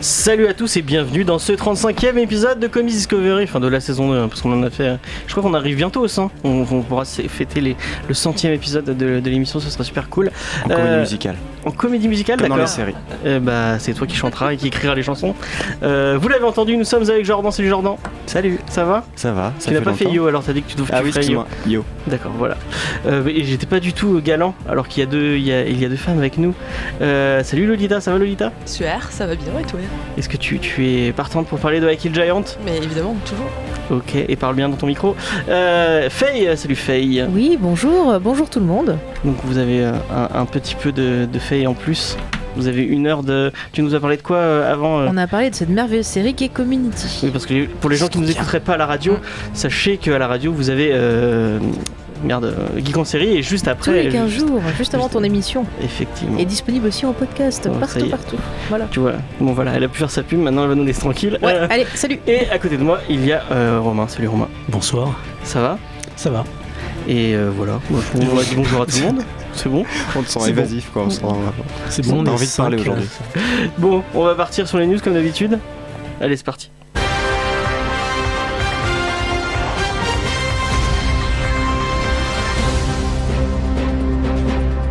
[0.00, 3.80] Salut à tous et bienvenue dans ce 35e épisode de Comics Discovery, enfin de la
[3.80, 4.96] saison 2, hein, parce qu'on en a fait.
[5.26, 6.30] Je crois qu'on arrive bientôt au 100.
[6.44, 7.76] On, on pourra fêter les-
[8.06, 10.30] le centième épisode de, de l'émission, ce sera super cool.
[10.64, 12.94] En comédie Euh, musicale, En comédie musicale, comme dans d'accord les séries.
[13.26, 15.34] Euh, Bah, c'est toi qui chantera et qui écrira les chansons.
[15.82, 17.50] Euh, vous l'avez entendu, nous sommes avec Jordan.
[17.50, 17.96] Salut Jordan.
[18.26, 19.04] Salut, Ça va?
[19.16, 21.00] Ça va ça Tu n'as pas fait yo alors t'as dit que tu devais Ah
[21.02, 21.44] tu oui, yo.
[21.66, 21.84] yo.
[22.06, 22.56] D'accord, voilà.
[23.06, 25.64] Euh, et j'étais pas du tout galant alors qu'il y a deux, il y a,
[25.64, 26.54] il y a deux femmes avec nous.
[27.00, 28.52] Euh, salut Lolita, ça va Lolita?
[28.64, 29.80] Super, ça va bien et toi?
[30.16, 32.44] Est-ce que tu, tu es partante pour parler de I Kill Giant?
[32.64, 33.50] Mais évidemment, toujours.
[33.90, 35.14] Ok, et parle bien dans ton micro.
[35.48, 37.24] Euh, Faye, salut Faye.
[37.32, 38.98] Oui, bonjour, bonjour tout le monde.
[39.24, 42.16] Donc vous avez euh, un, un petit peu de, de Faye en plus.
[42.56, 43.52] Vous avez une heure de.
[43.72, 46.06] Tu nous as parlé de quoi euh, avant euh On a parlé de cette merveilleuse
[46.06, 47.20] série qui est Community.
[47.22, 49.18] Oui, parce que pour les gens qui nous écouteraient pas à la radio, Mm.
[49.54, 50.90] sachez qu'à la radio vous avez.
[50.92, 51.58] euh,
[52.24, 53.90] Merde, euh, Geek en série et juste après.
[53.90, 55.64] Tous les 15 juste- jours, juste avant juste- ton émission.
[55.82, 56.38] Effectivement.
[56.38, 58.36] Et disponible aussi en podcast, Oh, partout, partout.
[58.68, 58.86] Voilà.
[58.90, 61.00] Tu vois, bon voilà, elle a pu faire sa pub, maintenant elle va nous laisser
[61.00, 61.38] tranquille.
[61.42, 64.08] Ouais, Euh, allez, salut et à côté de moi, il y a euh, Romain.
[64.08, 64.48] Salut Romain.
[64.68, 65.78] Bonsoir, Ça va?
[66.16, 66.44] Ça va.
[67.08, 69.22] Et euh, voilà, on va dire bonjour à tout le monde.
[69.52, 69.84] C'est bon?
[70.16, 70.46] On te sent bon.
[70.46, 71.38] évasif quoi, C'est On bon, a
[72.22, 73.08] on est envie de parler aujourd'hui.
[73.78, 75.58] Bon, on va partir sur les news comme d'habitude.
[76.20, 76.70] Allez, c'est parti.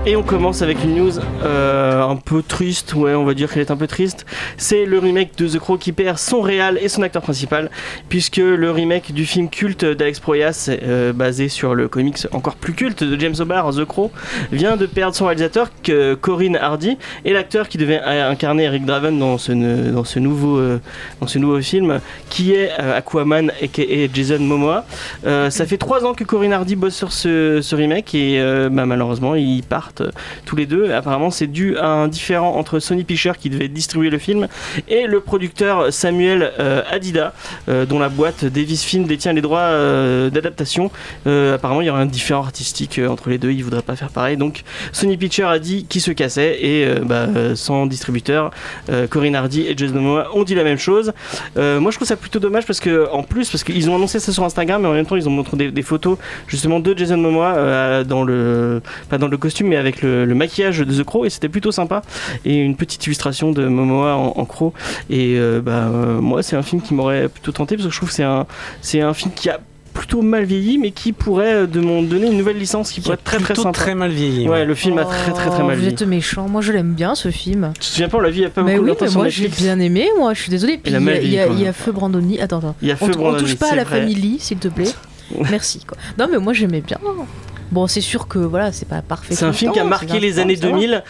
[0.08, 3.64] Et on commence avec une news euh, un peu triste, ouais, on va dire qu'elle
[3.64, 4.28] est un peu triste.
[4.56, 7.72] C'est le remake de The Crow qui perd son réal et son acteur principal,
[8.08, 12.74] puisque le remake du film culte d'Alex Proyas, euh, basé sur le comics encore plus
[12.74, 14.12] culte de James O'Barr, The Crow,
[14.52, 15.72] vient de perdre son réalisateur,
[16.22, 20.62] Corinne Hardy, et l'acteur qui devait euh, incarner Eric Draven dans ce, nouveau,
[21.20, 22.00] dans ce nouveau film,
[22.30, 24.86] qui est Aquaman et Jason Momoa.
[25.24, 28.40] Ça fait trois ans que Corinne Hardy bosse sur ce, remake et
[28.70, 30.12] bah, malheureusement ils partent euh,
[30.46, 30.92] tous les deux.
[30.92, 34.48] Apparemment c'est dû à un différend entre Sony Pictures qui devait distribuer le film
[34.88, 37.34] et le producteur Samuel euh, Adida
[37.70, 39.72] euh, dont la boîte Davis Film détient les droits
[40.30, 40.92] d'adaptation.
[41.26, 44.38] Apparemment il y aurait un différend artistique entre les deux, ils voudraient pas faire pareil.
[44.38, 48.52] Donc Sony Pictures a dit qu'il se cassait et bah, sans distributeur,
[49.10, 51.14] Corinne Hardy et Jason Momoa ont dit la même chose.
[51.56, 54.32] Moi je trouve ça plutôt dommage parce que en plus parce qu'ils ont annoncé ça
[54.32, 56.18] sur Instagram mais en même temps ils ont montré des, photos
[56.48, 60.80] justement de Jason Momoa dans le pas dans le costume mais avec le, le maquillage
[60.80, 62.02] de The Crow et c'était plutôt sympa
[62.46, 64.74] et une petite illustration de Momoa en, en Crow
[65.10, 67.98] et euh, bah euh, moi c'est un film qui m'aurait plutôt tenté parce que je
[67.98, 68.46] trouve que c'est un
[68.82, 69.60] c'est un film qui a
[69.94, 73.02] plutôt mal vieilli mais qui pourrait euh, de mon donner une nouvelle licence qui qui
[73.02, 73.72] pourrait être très très sympa.
[73.72, 74.48] très mal vieilli.
[74.50, 75.94] Ouais, le film a très très très Oh, mal Vous vieilli.
[75.94, 77.72] êtes méchant, moi je l'aime bien ce film.
[77.76, 79.08] Tu te souviens pas on l'a vu il y a pas mais beaucoup oui, mais
[79.08, 79.64] sur moi je l'ai Netflix.
[79.64, 80.78] bien aimé, moi je suis désolée.
[80.84, 81.72] Puis Il y, y il y a.
[81.74, 82.42] Feu Brandoni.
[82.42, 82.76] Attends, attends.
[82.82, 84.02] Il y a On, Feu on Brandoni, touche pas à la vrai.
[84.02, 84.92] famille, s'il te plaît.
[85.50, 85.80] Merci.
[85.88, 85.98] Quoi.
[86.20, 87.00] Non, mais moi j'aimais bien.
[87.76, 89.36] Bon, c'est sûr que voilà, c'est pas parfait.
[89.36, 90.74] C'est un film qui a marqué les années ans, ça va.
[90.76, 91.04] 2000.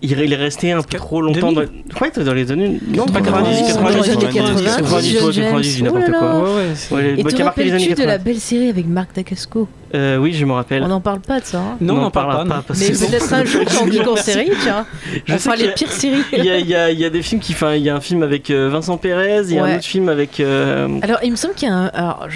[0.00, 1.60] Il est resté un peu trop longtemps dans...
[1.60, 1.84] 2000?
[2.00, 2.80] Ouais, dans les années...
[2.88, 5.84] Non, pas 90, Oh, 90, dans les années 90, 90, 90, John 90, James.
[5.84, 6.54] n'importe Oh quoi.
[6.54, 8.24] Ouais, ouais, bah, qui a marqué les années rappelles-tu de la 80.
[8.24, 10.82] belle série avec Marc Dacasco Euh, oui, je me rappelle.
[10.82, 11.58] On n'en parle pas de ça.
[11.58, 11.76] hein.
[11.80, 12.32] Non, on n'en n'en parle pas.
[12.36, 12.62] parlera non.
[12.66, 14.86] parce Mais peut-être un jour quand on dit qu'en série, tiens.
[15.26, 16.22] Je y les a- pires séries.
[16.32, 17.52] Il y, a, y y des films qui...
[17.52, 19.84] Enfin, il y a un film avec euh, Vincent Pérez, il y a un autre
[19.84, 20.38] film avec...
[20.40, 21.86] euh, Alors, il me semble qu'il y a un.
[21.86, 22.26] Alors,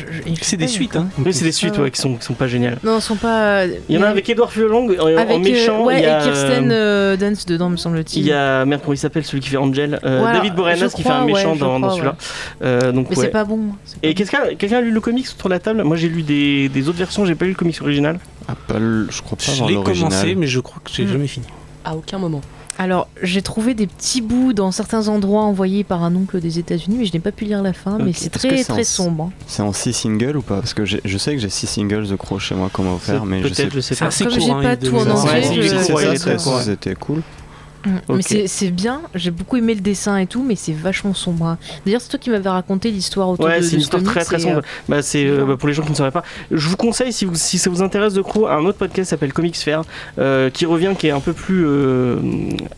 [0.43, 1.07] C'est des pas, suites, hein.
[1.25, 1.91] Oui, c'est des suites ouais.
[1.91, 2.79] qui, sont, qui sont pas géniales.
[2.83, 3.65] Non, ils sont pas.
[3.67, 5.85] Il y en a un avec Edouard Furlong en, en avec, méchant.
[5.85, 6.69] ouais, il y a, et Kirsten
[7.17, 8.23] Dunst dedans, me semble-t-il.
[8.23, 8.65] il y a...
[8.65, 11.91] Merde, comment il s'appelle celui qui fait Angel David Boreanaz qui fait un méchant dans,
[11.91, 12.93] celui-là.
[12.93, 13.59] Donc, Mais c'est pas bon.
[13.69, 15.83] pas Et quelqu'un quelqu'un a lu le comics autour de la table?
[15.85, 18.19] Moi j'ai lu des, des autres versions, j'ai pas lu le comics original.
[18.49, 20.37] Ah, pas le- je crois pas Je avoir l'ai commencé, l'original.
[20.37, 21.09] mais je crois que j'ai Hmm.
[21.13, 21.47] jamais fini.
[21.85, 22.41] À aucun moment.
[22.77, 26.97] Alors, j'ai trouvé des petits bouts dans certains endroits envoyés par un oncle des États-Unis,
[26.99, 27.99] mais je n'ai pas pu lire la fin.
[27.99, 28.17] Mais Ok.
[28.19, 29.25] c'est que très c'est en- très sombre.
[29.25, 29.31] hein.
[29.47, 30.57] C'est en 6 singles ou pas?
[30.57, 32.93] Parce que j'ai- je sais que j'ai 6 singles de Crow chez moi qu'on m'a
[32.95, 34.09] offert, mais je sais Peut-être, je sais C'est pas.
[34.09, 34.43] assez Comme court.
[34.47, 36.61] j'ai hein, pas il tout en je- C'est ça, ça, court.
[36.63, 37.23] c'était cool.
[37.85, 37.91] Mm.
[38.17, 41.47] Mais c'est- c'est bien, j'ai beaucoup aimé le dessin et tout, mais c'est vachement sombre.
[41.47, 41.59] hein.
[41.85, 44.25] D'ailleurs, c'est toi qui m'avais raconté l'histoire autour Ouais, de c'est de une histoire très
[44.25, 44.59] très sombre.
[44.59, 46.23] euh, Bah, c'est euh, bah, pour les gens qui ne sauraient pas.
[46.51, 49.11] Je vous conseille, si, vous, si ça vous intéresse de Crow, un autre podcast qui
[49.11, 49.83] s'appelle Comics Fair,
[50.19, 51.65] euh, qui revient, qui est un peu plus.
[51.67, 52.17] euh,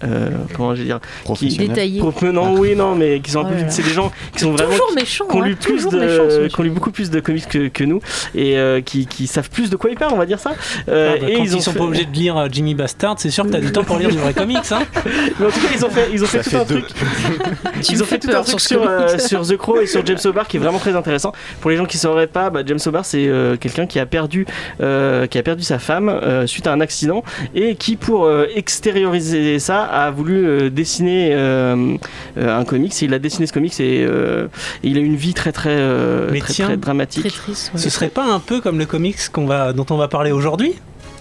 [0.05, 1.69] euh, comment je vais dire Professionnel.
[1.69, 2.01] détaillé.
[2.01, 3.55] Pro- Non, oui, non, mais qui sont un Oh peu.
[3.55, 3.71] là là.
[3.71, 4.73] C'est des gens qui sont vraiment.
[4.73, 6.91] Toujours méchant, qui ont hein, lu plus toujours méchant, ce de, qui ont lu beaucoup
[6.91, 8.01] plus de comics que, que nous
[8.35, 10.53] et euh, qui, qui savent plus de quoi ils parlent, on va dire ça.
[10.89, 13.15] Euh, Ah, bah, et quand ils ont sont fait- pas obligés de lire Jimmy Bastard,
[13.19, 14.59] c'est sûr que t'as du temps pour lire du vrai comics.
[14.73, 14.81] Hein.
[15.39, 16.81] Mais en tout cas, ils ont fait, ils ont fait tout un deux.
[16.83, 16.97] truc.
[17.91, 20.49] Ils ont fait tout un truc sur euh, sur The Crow et sur James Hobart
[20.49, 21.33] qui est vraiment très intéressant.
[21.61, 24.07] Pour les gens qui ne sauraient pas, bah, James Hobart c'est euh, quelqu'un qui a
[24.07, 24.47] perdu
[24.81, 27.23] euh, qui a perdu sa femme euh, suite à un accident
[27.55, 31.97] et qui pour euh, extérioriser ça a voulu euh, dessiner euh,
[32.39, 32.93] euh, un comics.
[33.03, 34.47] Et il a dessiné ce comics et, euh,
[34.83, 37.23] et il a une vie très très euh, très, tiens, très dramatique.
[37.27, 37.71] Très triste.
[37.75, 37.81] ouais.
[37.81, 40.75] Ce serait pas un peu comme le comics qu'on va, dont on va parler aujourd'hui?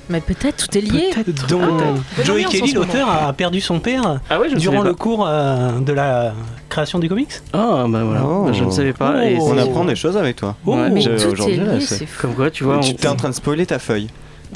[0.10, 1.10] Mais peut-être tout est lié.
[1.16, 1.48] Peut-être.
[1.48, 4.94] dont Bonne Joey Kelly, l'auteur, a perdu son père Ah ouais, je ne durant le
[4.94, 6.34] cours euh, de la
[6.70, 8.44] création du comics Ah bah voilà, Oh.
[8.46, 9.26] Bah, je ne savais pas.
[9.26, 9.38] et.
[9.40, 10.56] On apprend des choses avec toi.
[10.66, 12.22] Oh, Ouais, Mais J'ai- tout est aujourd'hui, là, lié, c'est- c'est fou.
[12.22, 12.80] Comme quoi, tu vois.
[12.80, 14.08] tu on- t'es en train de spoiler ta feuille.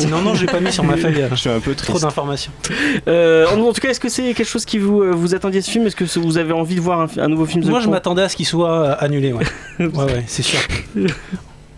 [0.09, 2.03] Non, non, j'ai pas mis sur ma feuille Je suis un peu trop triste.
[2.03, 2.51] d'informations.
[3.07, 5.71] Euh, en tout cas, est-ce que c'est quelque chose qui vous, euh, vous attendiez ce
[5.71, 5.87] film?
[5.87, 8.21] Est-ce que vous avez envie de voir un, un nouveau film The Moi, je m'attendais
[8.21, 9.45] à ce qu'il soit annulé, ouais.
[9.79, 10.59] ouais, ouais, c'est sûr.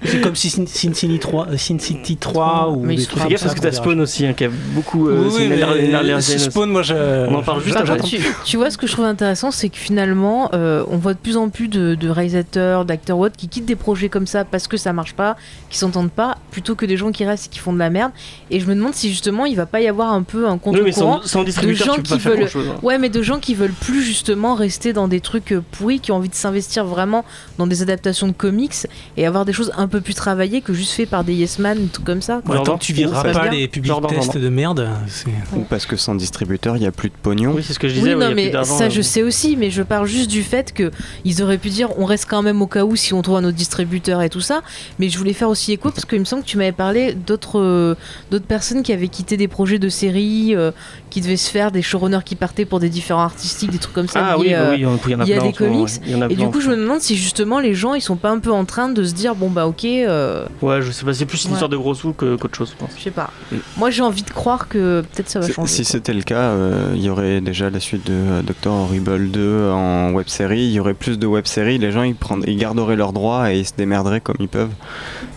[0.04, 3.30] C'est comme si Sin Sin City 3, euh, Sin City 3 ou Mais Fais comme
[3.30, 3.72] gaffe ça, parce que t'as.
[3.72, 5.08] Spawn aussi, hein, qui a beaucoup.
[5.10, 6.38] euh, Oui, gêneuse.
[6.38, 6.94] Spawn, moi, je.
[7.30, 8.00] On en parle juste après.
[8.00, 11.20] tu, tu vois, ce que je trouve intéressant, c'est que finalement, euh, on voit de
[11.20, 14.44] plus en plus de, de réalisateurs, d'acteurs ou autres qui quittent des projets comme ça
[14.46, 15.36] parce que ça marche pas,
[15.70, 18.12] qui s'entendent pas, plutôt que des gens qui restent et qui font de la merde.
[18.50, 20.60] Et je me demande si justement il va pas y avoir un peu un Oui,
[20.84, 21.22] mais contre-courant.
[21.22, 22.66] sans, sans distributeur, gens qui veulent- chose.
[22.82, 26.12] Ouais, mais de gens qui veulent plus justement rester dans des trucs euh, pourris, qui
[26.12, 27.24] ont envie de s'investir vraiment
[27.58, 28.74] dans des adaptations de comics
[29.18, 31.88] et avoir des choses un peu plus travaillées que juste fait par des yes man,
[31.92, 32.42] tout comme ça.
[32.46, 32.58] quoi.
[32.58, 35.30] Ouais, tant que tu se pas les publics tests de merde, c'est.
[35.56, 37.54] Ou parce que sans distributeur, il n'y a plus de pognon.
[37.56, 38.16] Oui, c'est ce que je disais.
[38.16, 38.90] Oui, ouais, il y non, a plus mais ça euh.
[38.90, 40.92] je sais aussi, mais je parle juste du fait que
[41.26, 43.44] ils auraient pu dire on reste quand même au cas où si on trouve un
[43.44, 44.62] autre distributeur et tout ça.
[45.00, 47.60] Mais je voulais faire aussi écho parce qu'il me semble que tu m'avais parlé d'autres
[47.60, 47.96] euh,
[48.32, 50.72] d'autres personnes qui avaient quitté des projets de séries, euh,
[51.12, 54.08] qui devaient se faire des showrunners qui partaient pour des différents artistiques, des trucs comme
[54.08, 54.26] ça.
[54.32, 55.92] Ah oui, bah oui, il y en a il y a plein des comics, ouais.
[56.08, 56.46] Il y en a Et plein.
[56.46, 58.66] du coup, je me demande si justement les gens ils sont pas un peu en
[58.66, 61.50] train de se dire bon bah ok, euh, Ouais, je sais pas, c'est plus une
[61.52, 61.54] Ouais.
[61.54, 62.92] histoire de gros sous que- qu'autre chose, je pense.
[62.98, 63.30] je sais pas.
[63.52, 63.58] Mm.
[63.78, 65.72] Moi j'ai envie de croire que peut-être ça va changer.
[65.72, 68.72] Si c'était le cas, euh, il y aurait déjà la suite de euh, Dr.
[68.72, 70.62] Horrible 2 en web série.
[70.64, 71.78] Il y aurait plus de web séries.
[71.78, 74.70] Les gens ils, prendraient- ils garderaient leurs droits et ils se démerderaient comme ils peuvent.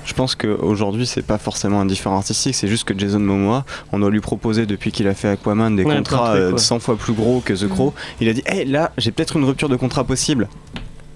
[0.04, 2.54] Je pense qu'aujourd'hui, c'est pas forcément un différent artistique.
[2.54, 5.82] C'est juste que Jason Momoa, on doit lui proposer depuis qu'il a fait Aquaman des
[5.82, 6.58] Ouais, plein de contrats trucs, euh, ouais.
[6.58, 7.94] 100 fois plus gros que The Crow.
[8.20, 10.48] Il a dit Hé, là, j'ai peut-être une rupture de contrat possible.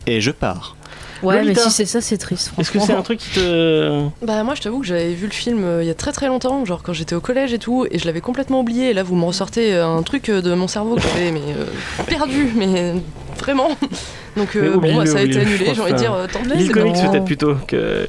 [0.06, 0.75] Et je pars.
[1.23, 2.52] Ouais, mais si c'est ça, c'est triste.
[2.58, 4.05] Est-ce que c'est un truc qui te.
[4.25, 6.29] Bah moi je t'avoue que j'avais vu le film euh, il y a très très
[6.29, 8.90] longtemps, genre quand j'étais au collège et tout, et je l'avais complètement oublié.
[8.90, 11.40] Et là vous me ressortez euh, un truc euh, de mon cerveau que j'avais mais
[11.56, 11.64] euh,
[12.06, 12.94] perdu, mais
[13.37, 13.69] vraiment.
[14.37, 15.73] Donc euh, bon bah, ça a été annulé.
[15.75, 16.50] J'ai envie de dire euh, tant pis.
[16.50, 18.06] Lis le c'est comics peut-être plutôt que.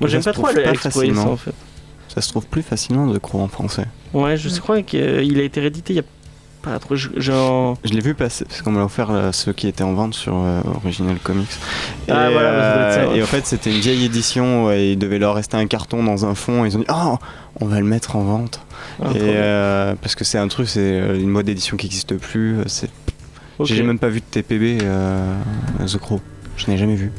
[0.00, 1.32] Moi j'aime pas trop trouve le pas Alex Proyas, facilement.
[1.32, 1.54] en fait.
[2.08, 3.86] Ça se trouve plus facilement The Crow en français.
[4.12, 5.00] Ouais, je crois qu'il
[5.38, 6.04] a été réédité il y a
[6.62, 6.94] pas trop.
[6.96, 7.78] Genre.
[7.84, 10.14] Je l'ai vu passer, parce qu'on me l'a offert là, ceux qui étaient en vente
[10.14, 11.48] sur euh, Original Comics.
[12.08, 13.18] Et, Ah, voilà, bah, ça ouais.
[13.18, 16.26] et en fait, c'était une vieille édition, ouais, il devait leur rester un carton dans
[16.26, 17.16] un fond, et ils ont dit Oh,
[17.60, 18.60] on va le mettre en vente.
[19.02, 22.58] et, euh, parce que c'est un truc, c'est euh, une mode d'édition qui n'existe plus.
[22.58, 22.64] euh.
[23.64, 25.34] J'ai même pas vu de TPB euh,
[25.86, 26.20] The Crow.
[26.56, 27.12] Je n'ai jamais vu.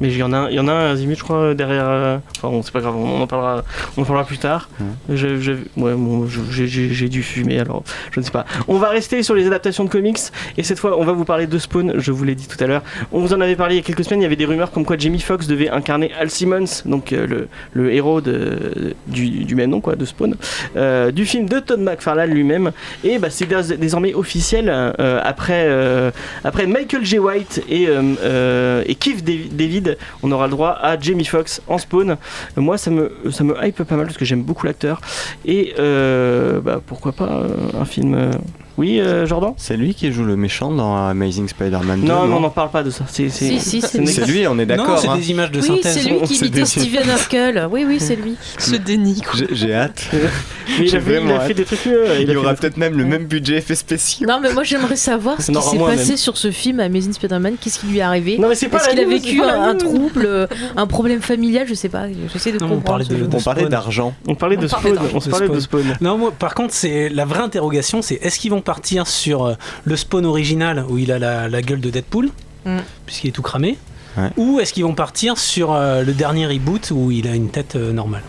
[0.00, 1.84] Mais il y en a, il y en a un Azimut, je crois, derrière.
[1.88, 3.62] euh, Enfin, bon, c'est pas grave, on en parlera,
[3.96, 4.68] on en parlera plus tard.
[5.08, 8.44] J'ai- j'ai- ouais, bon, je- j'ai- j'ai j'ai dû fumer, alors je ne sais pas.
[8.68, 10.18] On va rester sur les adaptations de comics,
[10.58, 11.94] et cette fois, on va vous parler de Spawn.
[11.98, 12.82] Je vous l'ai dit tout à l'heure.
[13.12, 14.20] On vous en avait parlé il y a quelques semaines.
[14.20, 17.26] Il y avait des rumeurs comme quoi Jamie Foxx devait incarner Al Simmons, donc euh,
[17.26, 20.34] le, le héros de, du, du même nom, quoi, de Spawn,
[20.76, 22.72] euh, du film de Todd McFarlane lui-même.
[23.04, 26.10] Et bah, c'est dés- désormais officiel euh, après, euh,
[26.44, 27.18] après Michael J.
[27.18, 29.83] White et, euh, euh, et Keith Dav- David,
[30.22, 32.10] on aura le droit à Jamie Foxx en Spawn.
[32.10, 35.00] Euh, Moi, ça me, ça me hype pas mal parce que j'aime beaucoup l'acteur.
[35.44, 37.48] Et euh, bah, pourquoi pas euh,
[37.80, 38.30] un film.
[38.74, 42.26] Euh, Oui, euh, Jordan C'est lui qui joue le méchant dans Amazing Spider-Man 2 Non,
[42.26, 43.04] non, on n'en parle pas de ça.
[43.08, 43.80] C'est, Si, si,
[44.26, 44.46] lui.
[44.46, 44.98] On est d'accord.
[44.98, 45.16] c'est hein.
[45.16, 45.98] des images de Oui, synthèse.
[45.98, 47.68] c'est lui qui imitait des- Steven Urkel.
[47.70, 48.36] Oui, oui, c'est lui.
[48.58, 49.40] Ce déni quoi.
[49.50, 50.08] J'ai- hâte.
[50.78, 51.56] Mais il, a fait, il a vraiment fait hâte.
[51.58, 52.04] des trucs mieux.
[52.20, 54.26] Il y aura peut-être même le même budget effets spéciaux.
[54.26, 56.16] Non, mais moi j'aimerais savoir ce qui s'est passé même.
[56.16, 57.56] sur ce film Amazing Spider-Man.
[57.60, 59.74] Qu'est-ce qui lui est arrivé Non, mais c'est pas Est-ce la qu'il a vécu un,
[59.74, 62.04] trouble, euh, un problème familial Je sais pas.
[62.32, 63.04] J'essaie de comprendre.
[63.34, 64.14] On parlait d'argent.
[64.26, 64.98] On parlait de Spawn.
[65.14, 65.60] On parlait de.
[66.02, 69.54] Non, moi, par contre, c'est la vraie interrogation, c'est est-ce qu'ils vont partir sur euh,
[69.84, 72.30] le spawn original où il a la, la gueule de Deadpool,
[72.66, 72.78] Mm.
[73.04, 73.76] puisqu'il est tout cramé,
[74.16, 74.30] Ouais.
[74.38, 77.76] ou est-ce qu'ils vont partir sur euh, le dernier reboot où il a une tête
[77.76, 78.22] euh, normale?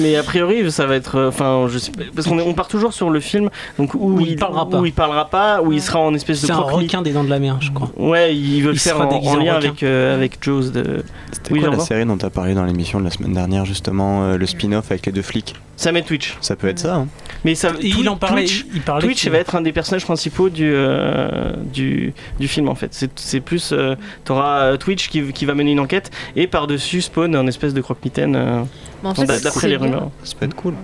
[0.00, 1.16] Mais a priori, ça va être.
[1.16, 2.02] euh, Enfin, je sais pas.
[2.14, 4.78] Parce qu'on est- on part toujours sur le film donc où, Où il parlera pas.
[4.80, 7.24] Où il parlera pas, où il sera en espèce de C'est un requin des dents
[7.24, 7.90] de la mer, je crois.
[7.96, 9.68] Ouais, ils veulent Il faire sera en, déguisé en en lien requin.
[9.68, 11.02] avec, euh, avec Jaws de.
[11.32, 13.64] C'était Oui, quoi la série dont tu as parlé dans l'émission de la semaine dernière,
[13.64, 15.54] justement, euh, le spin-off avec les deux flics?
[15.76, 16.36] Sam et Twitch.
[16.40, 17.06] Ça peut être ça, hein
[17.44, 18.42] Mais ça, Et Twi- il en parlait.
[18.44, 22.48] Twitch, il parlait Twitch qu'il- va être un des personnages principaux du, euh, du, du
[22.48, 22.88] film en fait.
[22.94, 23.70] C'est- C'est plus.
[23.72, 27.74] euh, T'auras euh, Twitch qui, qui va mener une enquête et par-dessus Spawn, un espèce
[27.74, 28.34] de croque-mitaine.
[28.34, 28.62] euh,
[29.04, 29.86] Mais en fait, d'a- D'après c'est les bien.
[30.24, 30.74] Ça peut être cool.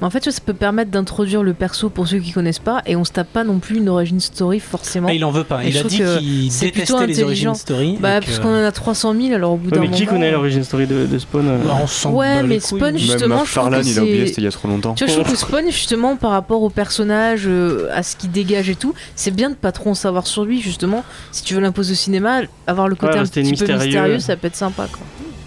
[0.00, 2.96] Mais en fait, ça peut permettre d'introduire le perso pour ceux qui connaissent pas et
[2.96, 5.08] on se tape pas non plus une origin story forcément.
[5.10, 5.64] Ah, il en veut pas.
[5.64, 7.54] Et Il a dit qu'il c'est plutôt détestait les origin intelligent.
[7.54, 7.96] story.
[7.98, 9.96] Bah, parce qu'on en a 300 000, alors au bout Ouais, d'un mais moment.
[9.96, 12.60] qui connaît l'origin story de, de Spawn euh Bah, on Ouais, mais.
[12.60, 14.50] Spawn, Même justement, je trouve McFarlane, que il a oublié, c'est- c'était il y a
[14.50, 14.94] trop longtemps.
[14.94, 18.30] Tu vois, je trouve que Spawn, justement, par rapport au personnage, euh, à ce qu'il
[18.30, 21.04] dégage et tout, c'est bien de pas trop en savoir sur lui, justement.
[21.32, 24.36] Si tu veux l'imposer au cinéma, avoir le côté Ouais, un petit peu mystérieux, ça
[24.36, 25.00] peut être sympa, quoi.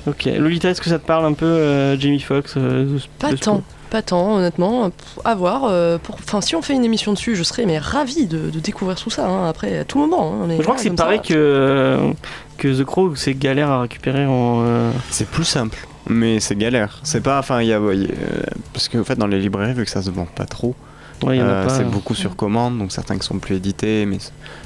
[0.07, 0.25] Ok.
[0.25, 3.61] Lolita, est-ce que ça te parle un peu, euh, Jamie Foxx euh, Pas de tant,
[3.89, 4.91] pas tant, honnêtement.
[5.23, 5.63] À voir.
[5.65, 6.15] euh, pour...
[6.15, 9.09] Enfin, si on fait une émission dessus, je serais mais ravi de, de découvrir tout
[9.09, 9.27] ça.
[9.27, 10.33] hein, après, à tout moment.
[10.41, 12.11] hein, mais Je crois là, que c'est comme pareil que, euh,
[12.57, 14.61] que The Crow, c'est galère à récupérer en.
[14.65, 16.99] euh, C'est plus simple, mais c'est galère.
[17.03, 19.39] C'est pas, enfin, il y a, ouais, il y a- parce qu'en fait, dans les
[19.39, 20.75] librairies, vu que ça se vend pas trop,
[21.23, 21.77] Ouais, il y en a euh, pas.
[21.77, 24.17] c'est beaucoup sur commande, donc certains qui sont plus édités, mais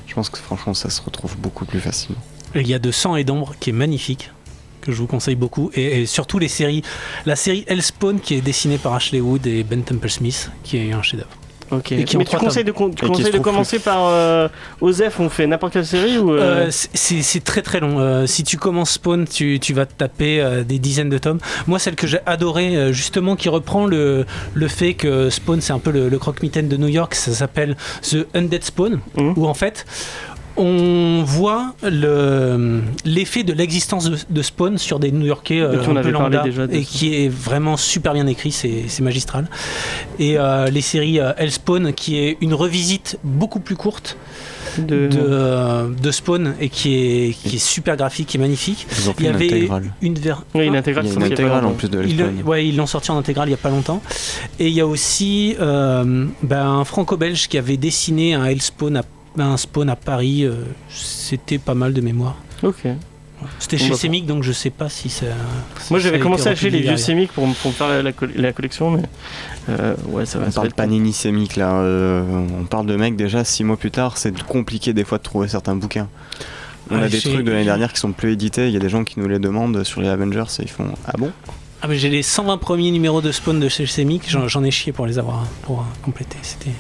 [0.08, 2.20] je pense que franchement, ça se retrouve beaucoup plus facilement.
[2.56, 4.32] Il y a de sang et d'ombre qui est magnifique,
[4.88, 5.70] que je vous conseille beaucoup.
[5.76, 6.82] Et, et surtout les séries.
[7.28, 10.92] La série Hellspawn qui est dessinée par Ashley Wood et Ben Temple Smith, qui est
[10.94, 11.30] un chef-d'œuvre.
[11.70, 11.92] Ok.
[11.92, 14.48] et qui Mais tu conseilles de, con- tu conseilles commencer par euh,
[14.80, 16.32] Osef, on fait n'importe quelle série ou.
[16.32, 18.00] euh, Euh, c'est très très long.
[18.00, 21.40] Euh, si tu commences Spawn, tu, tu vas te taper euh, des dizaines de tomes.
[21.68, 25.74] Moi, celle que j'ai adorée, euh, justement, qui reprend le, le fait que Spawn, c'est
[25.74, 29.34] un peu le, le croque-mitaine de New York, ça s'appelle The Undead Spawn, Mhm.
[29.36, 29.86] où en fait,
[30.58, 36.10] on voit le- l'effet de l'existence de, de Spawn sur des New-Yorkais euh, un peu
[36.12, 36.90] lambda, déjà et ça.
[36.90, 39.48] qui est vraiment super bien écrit, c'est c'est magistral.
[40.20, 44.18] Et euh, les séries euh, Hellspawn, qui est une revisite beaucoup plus courte
[44.78, 45.08] de...
[45.08, 48.86] de, euh, de Spawn et qui est, qui est super graphique, qui est magnifique.
[49.00, 49.94] Ils ont Il fait y une avait intégrale.
[50.02, 50.44] une ver...
[50.54, 51.06] Oui, une Ah, intégrale.
[51.06, 51.78] Il y a ça, une c'est pas intégrale en longtemps.
[51.78, 52.42] plus de Hellspawn.
[52.46, 54.02] ouais, ils l'ont sorti en intégrale il y a pas longtemps.
[54.60, 59.04] Et il y a aussi euh, ben, un franco-belge qui avait dessiné un Hellspawn à,
[59.44, 60.44] un Spawn à Paris.
[60.44, 62.36] euh, C'était pas mal de mémoire.
[62.64, 62.88] Ok.
[63.60, 65.28] C'était chez bah, Semic, donc je sais pas si ça.
[65.80, 68.12] si Moi j'avais commencé à acheter les vieux sémiques pour, pour me faire la, la
[68.12, 69.04] coll- la collection, mais
[69.70, 70.48] euh, ouais, ça va.
[70.48, 72.24] On ça parle panini sémique là, euh,
[72.60, 75.48] on parle de mecs déjà six mois plus tard, c'est compliqué des fois de trouver
[75.48, 76.08] certains bouquins.
[76.90, 78.78] On Ouais, a des j'ai- trucs de l'année dernière qui sont plus édités, il y
[78.78, 81.32] a des gens qui nous les demandent sur les Avengers et ils font Ah bon?
[81.84, 84.92] Ah, mais j'ai les 120 premiers numéros de Spawn de chez Semic, j'en ai chié
[84.94, 86.38] pour les avoir, pour compléter.
[86.42, 86.72] C'était.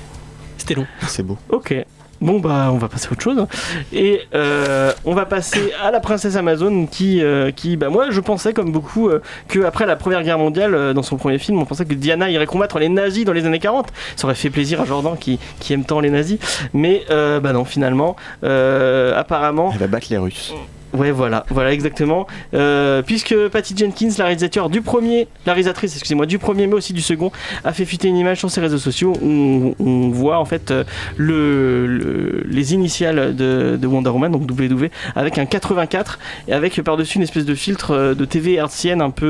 [0.57, 0.87] C'était long.
[1.07, 1.37] C'est beau.
[1.49, 1.75] Ok.
[2.19, 3.45] Bon bah on va passer à autre chose
[3.93, 8.19] et euh, on va passer à la princesse Amazon qui euh, qui bah moi je
[8.21, 11.59] pensais comme beaucoup euh, que après la première guerre mondiale euh, dans son premier film
[11.59, 14.49] on pensait que Diana irait combattre les nazis dans les années 40 ça aurait fait
[14.49, 16.39] plaisir à Jordan qui, qui aime tant les nazis.
[16.73, 20.53] Mais euh, bah non finalement euh, apparemment Elle va battre les Russes.
[20.93, 22.27] Ouais, voilà, voilà exactement.
[22.53, 26.93] Euh, puisque Patty Jenkins, la réalisateur du premier, la réalisatrice, excusez-moi, du premier, mais aussi
[26.93, 27.31] du second,
[27.63, 30.71] a fait fuiter une image sur ses réseaux sociaux où on, on voit en fait
[30.71, 30.83] euh,
[31.17, 36.81] le, le- les initiales de, de Wonder Woman, donc WW, avec un 84 et avec
[36.81, 39.25] par-dessus une espèce de filtre euh, de TV hertzienne un peu.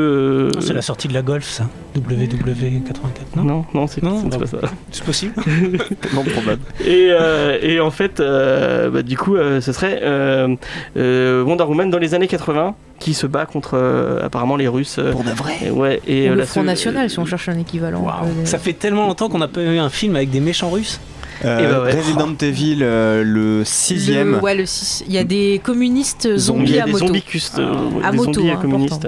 [0.56, 1.68] euh, C'est la sortie de la Golf, ça.
[1.98, 3.44] WW84, non?
[3.44, 4.74] Non, non, c'est Non, c'est bah, pas ça.
[4.92, 5.34] C'est possible
[6.14, 6.62] Non probable.
[6.86, 10.56] Et, euh, et en fait, euh, bah, du coup, euh, ce serait euh,
[10.98, 14.98] euh, Wonder Woman dans les années 80 qui se bat contre euh, apparemment les Russes.
[15.00, 17.20] euh, Pour de vrai et ouais, et Ou euh, le la Front seule- National, si
[17.20, 18.06] on cherche un équivalent.
[18.08, 21.00] Euh, Ça fait tellement longtemps qu'on n'a pas eu un film avec des méchants russes.
[21.46, 21.94] Euh, Et bah ouais.
[21.96, 24.32] Resident Evil, euh, le sixième.
[24.34, 25.04] Le, ouais, le 6.
[25.08, 27.06] Il y a des communistes zombies y a à des moto.
[27.08, 27.24] zombies,
[27.60, 27.74] euh,
[28.04, 29.08] À des moto, zombies hein, communistes.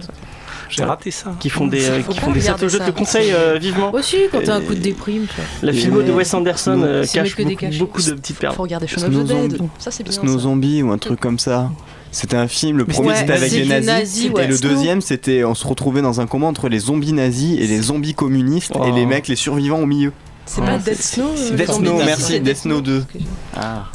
[0.69, 1.31] J'ai raté ça.
[1.39, 2.69] qui font des, euh, qui font des certes jeux.
[2.77, 2.86] ça.
[2.86, 3.91] Je te conseille euh, vivement.
[3.91, 5.25] Aussi, quand t'as un coup de déprime.
[5.63, 6.12] La filmo de.
[6.12, 8.53] Wes Anderson euh, cache mieux que des beaucoup, de petites perles.
[8.53, 9.62] Faut regarder Shaun of the Dead.
[9.79, 10.12] Ça, c'est bien.
[10.13, 10.38] Snow.
[10.38, 11.72] Zombie ou un truc comme ça.
[12.12, 15.54] C'était un film, le premier c'était avec les des nazis, et le deuxième c'était on
[15.54, 18.86] se retrouvait dans un combat entre les zombies nazis et les zombies communistes Oh.
[18.88, 20.12] et les mecs les survivants au milieu.
[20.50, 22.98] C'est pas Dead Snow euh, Death les Snow, merci, Death Snow 2.
[22.98, 23.32] Excuse-moi.
[23.56, 23.86] Ah,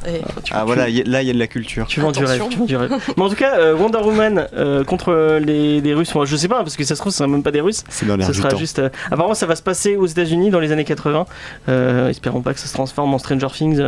[0.52, 1.86] ah voilà, là il y a de la culture.
[1.88, 2.48] Tu vends du rêve, Attention.
[2.48, 2.92] tu vends du rêve.
[3.16, 6.76] Mais en tout cas, euh, Wonder Woman euh, contre les, Russes, je sais pas, parce
[6.76, 7.82] que ça se trouve, ce sera même pas des Russes.
[7.88, 8.80] C'est dans l'air sera juste.
[9.10, 11.26] apparemment, ça va se passer aux États-Unis dans les années 80.
[11.68, 13.82] Euh, espérons pas que ça se transforme en Stranger Things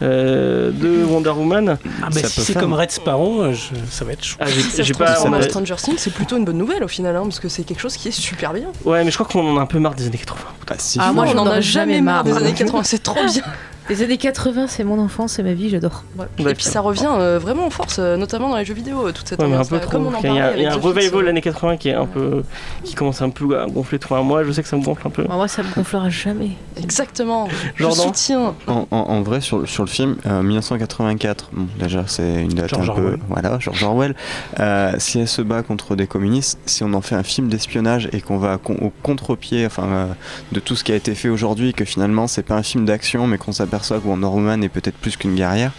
[0.00, 1.76] de Wonder Woman.
[2.02, 3.52] Ah, bah si c'est comme Red Sparrow,
[3.90, 4.36] ça va être chou.
[4.38, 4.46] Ah,
[4.78, 5.16] j'ai- pas.
[5.42, 7.96] Stranger Things, c'est plutôt une bonne nouvelle au final, hein, parce que c'est quelque chose
[7.96, 8.68] qui est super bien.
[8.84, 10.40] Ouais, mais je crois qu'on en a un peu marre des années 80.
[10.68, 10.74] Ah.
[10.98, 12.42] Ah, moi, on en aurais a jamais jamais marre des marre.
[12.42, 13.42] années 80, c'est trop bien.
[13.88, 16.02] Les années 80, c'est mon enfance, c'est ma vie, j'adore.
[16.18, 19.06] Ouais, Et puis ça revient euh, vraiment en force, euh, notamment dans les jeux vidéo,
[19.06, 19.90] euh, toute cette Ouais, un peu trop.
[19.92, 21.20] Comme on en Il y a, il y a- parlait il y a un revival
[21.22, 22.42] euh, l'année 80 qui est un peu.
[22.82, 24.20] qui commence un peu à gonfler trop.
[24.24, 25.24] Moi, je sais que ça me gonfle un peu.
[25.28, 26.50] Moi, ça me gonflera jamais.
[26.82, 27.48] Exactement.
[27.76, 28.54] Je Jordan soutiens.
[28.66, 32.48] En, en- en vrai, sur, le- sur le film, euh, 1984, bon, déjà c'est une
[32.54, 33.16] date George un peu.
[33.28, 34.16] Voilà, George Orwell.
[34.58, 38.08] Euh, si elle se bat contre des communistes, si on en fait un film d'espionnage
[38.12, 40.06] et qu'on va con- au contre-pied enfin, euh,
[40.50, 43.28] de tout ce qui a été fait aujourd'hui, que finalement c'est pas un film d'action,
[43.28, 45.72] mais qu'on s'aperçoit que Wonder Woman est peut-être plus qu'une guerrière,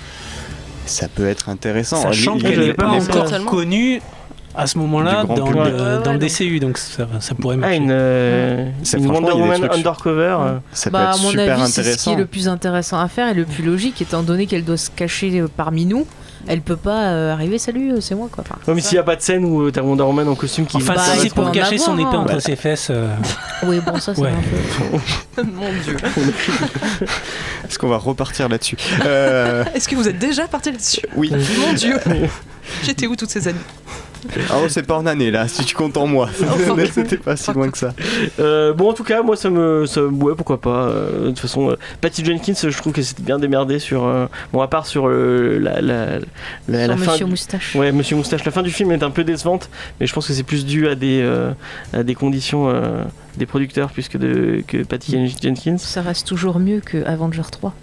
[0.86, 2.02] ça peut être intéressant.
[2.02, 4.02] Sachant qu'elle n'est pas encore connue
[4.56, 7.76] à ce moment-là dans, le, ouais, DCU, donc ça, ça pourrait Ah, marcher.
[7.78, 10.38] une, euh, C'est- une franchement, Wonder Woman undercover.
[10.40, 10.58] euh.
[10.72, 12.14] Ça peut Bah, à être mon super avis, c'est ce qui intéressant.
[12.14, 14.90] est le plus intéressant à faire et le plus logique, étant donné qu'elle doit se
[14.90, 16.08] cacher euh, parmi nous.
[16.46, 18.44] Elle peut pas euh, arriver, salut, euh, c'est moi quoi.
[18.48, 18.90] Enfin, Ouais, mais ça.
[18.90, 20.78] s'il n'y a pas de scène où euh, t'as Wonder Woman en costume qui.
[20.78, 22.22] Enfin, Bah, si c'est pour cacher son avoir, épée hein.
[22.22, 22.40] entre Ouais.
[22.42, 22.88] ses fesses.
[22.92, 23.08] euh,
[23.64, 24.30] Oui, bon, ça c'est Ouais.
[24.32, 25.44] un peu.
[25.54, 25.98] Mon dieu.
[27.68, 31.32] Est-ce qu'on va repartir là-dessus Euh, Est-ce que vous êtes déjà parti là-dessus Oui.
[31.60, 31.98] Mon dieu.
[32.84, 33.58] J'étais où toutes ces années
[34.50, 36.30] Ah, oh, c'est pas en année là, si tu comptes en mois.
[36.92, 37.94] C'était pas si loin que ça.
[38.40, 39.86] Euh, bon, en tout cas, moi, ça me.
[39.86, 40.88] Ça, ouais, pourquoi pas.
[40.88, 44.06] euh, de toute façon, euh, Patty Jenkins, je trouve que c'était bien démerdé sur.
[44.06, 46.06] euh, bon, à part sur euh, la, la,
[46.68, 47.12] la, Sur la fin.
[47.12, 47.76] Monsieur du- Moustache.
[47.76, 48.44] Ouais, Monsieur Moustache.
[48.46, 49.70] La fin du film est un peu décevante,
[50.00, 51.52] mais je pense que c'est plus dû à des, euh,
[51.94, 53.04] à des conditions euh,
[53.38, 55.78] des producteurs plus que, de, que Patty Jenkins.
[55.78, 57.74] Ça reste toujours mieux que Avenger 3.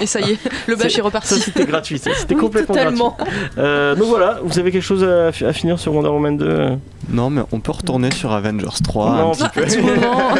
[0.00, 1.34] Et ça y est, le bâche est Ça, reparti.
[1.40, 1.98] c'était gratuit.
[1.98, 3.14] ça, C'était Oui, complètement totalement.
[3.18, 3.34] gratuit.
[3.58, 6.70] Euh, donc voilà, vous avez quelque chose à, à finir sur Wonder Woman 2 euh
[7.10, 9.90] Non, mais on peut retourner sur Avengers 3 Non, un petit peu.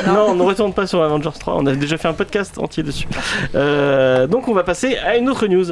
[0.06, 2.82] Non, on ne retourne pas sur Avengers 3, on a déjà fait un podcast entier
[2.82, 3.06] dessus.
[3.54, 5.66] Euh, donc on va passer à une autre news.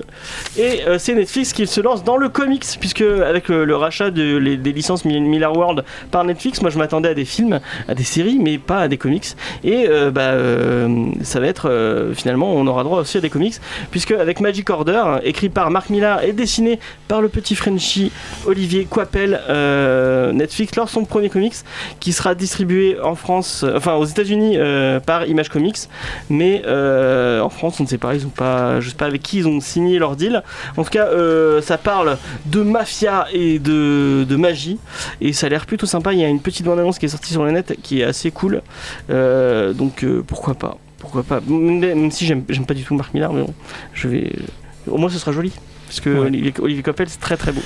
[0.56, 4.10] Et euh, c'est Netflix qui se lance dans le comics, puisque avec le, le rachat
[4.10, 7.60] de, les- des licences Mi- Miller World par Netflix, moi je m'attendais à des films,
[7.88, 9.26] à des séries, mais pas à des comics.
[9.64, 13.30] Et euh, bah, euh, ça va être euh, finalement, on aura droit aussi à des
[13.30, 13.55] comics,
[13.90, 18.12] puisque avec Magic Order, écrit par Mark Millar et dessiné par le petit Frenchie
[18.46, 21.54] Olivier Coipel, euh, Netflix lance son premier comics
[22.00, 25.78] qui sera distribué en France, euh, enfin aux États-Unis euh, par Image Comics,
[26.30, 29.38] mais en France on ne sait pas, ils ont pas, je sais pas avec qui
[29.38, 30.42] ils ont signé leur deal.
[30.76, 31.08] En tout cas,
[31.62, 34.78] ça parle de mafia et de, de magie
[35.20, 36.12] et ça a l'air plutôt sympa.
[36.12, 38.04] Il y a une petite bande annonce qui est sortie sur le net qui est
[38.04, 38.62] assez cool,
[39.08, 41.40] donc pourquoi pas, pourquoi pas.
[41.48, 43.54] Même si j'aime, pas du tout Marc Millar, mais bon,
[43.94, 44.32] je vais,
[44.88, 45.52] au moins ce sera joli.
[45.86, 46.26] Parce que Ouais.
[46.26, 47.62] Olivier, Olivier Coppel, c'est très très beau.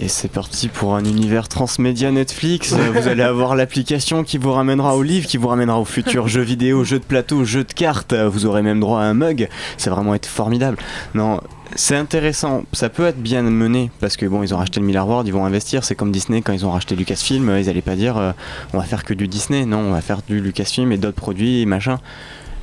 [0.00, 2.72] Et c'est parti pour un univers transmédia Netflix.
[2.94, 6.42] Vous allez avoir l'application qui vous ramènera au livre, qui vous ramènera aux futurs jeux
[6.42, 8.12] vidéo, jeux de plateau, jeux de cartes.
[8.12, 9.48] Vous aurez même droit à un mug.
[9.78, 10.76] Ça va vraiment être formidable.
[11.14, 11.40] Non,
[11.76, 12.64] c'est intéressant.
[12.72, 15.32] Ça peut être bien mené parce que bon, ils ont racheté le Miller World, ils
[15.32, 15.84] vont investir.
[15.84, 17.56] C'est comme Disney quand ils ont racheté Lucasfilm.
[17.58, 18.32] Ils allaient pas dire euh,
[18.74, 19.64] on va faire que du Disney.
[19.64, 22.00] Non, on va faire du Lucasfilm et d'autres produits et machin.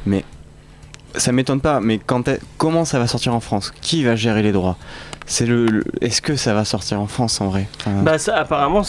[0.06, 0.26] Mais
[1.16, 1.80] ça m'étonne pas.
[1.80, 3.74] Mais quand comment ça va sortir en France?
[3.82, 4.78] Qui va gérer les droits?
[5.28, 7.68] C'est le, le- Est-ce que ça va sortir en France en vrai?
[7.80, 8.84] Enfin, Bah ça apparemment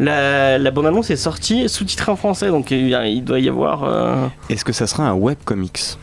[0.00, 4.26] la, la bande annonce est sortie sous-titrée en français donc il, doit y avoir euh,
[4.48, 5.98] Est-ce que ça sera un webcomics?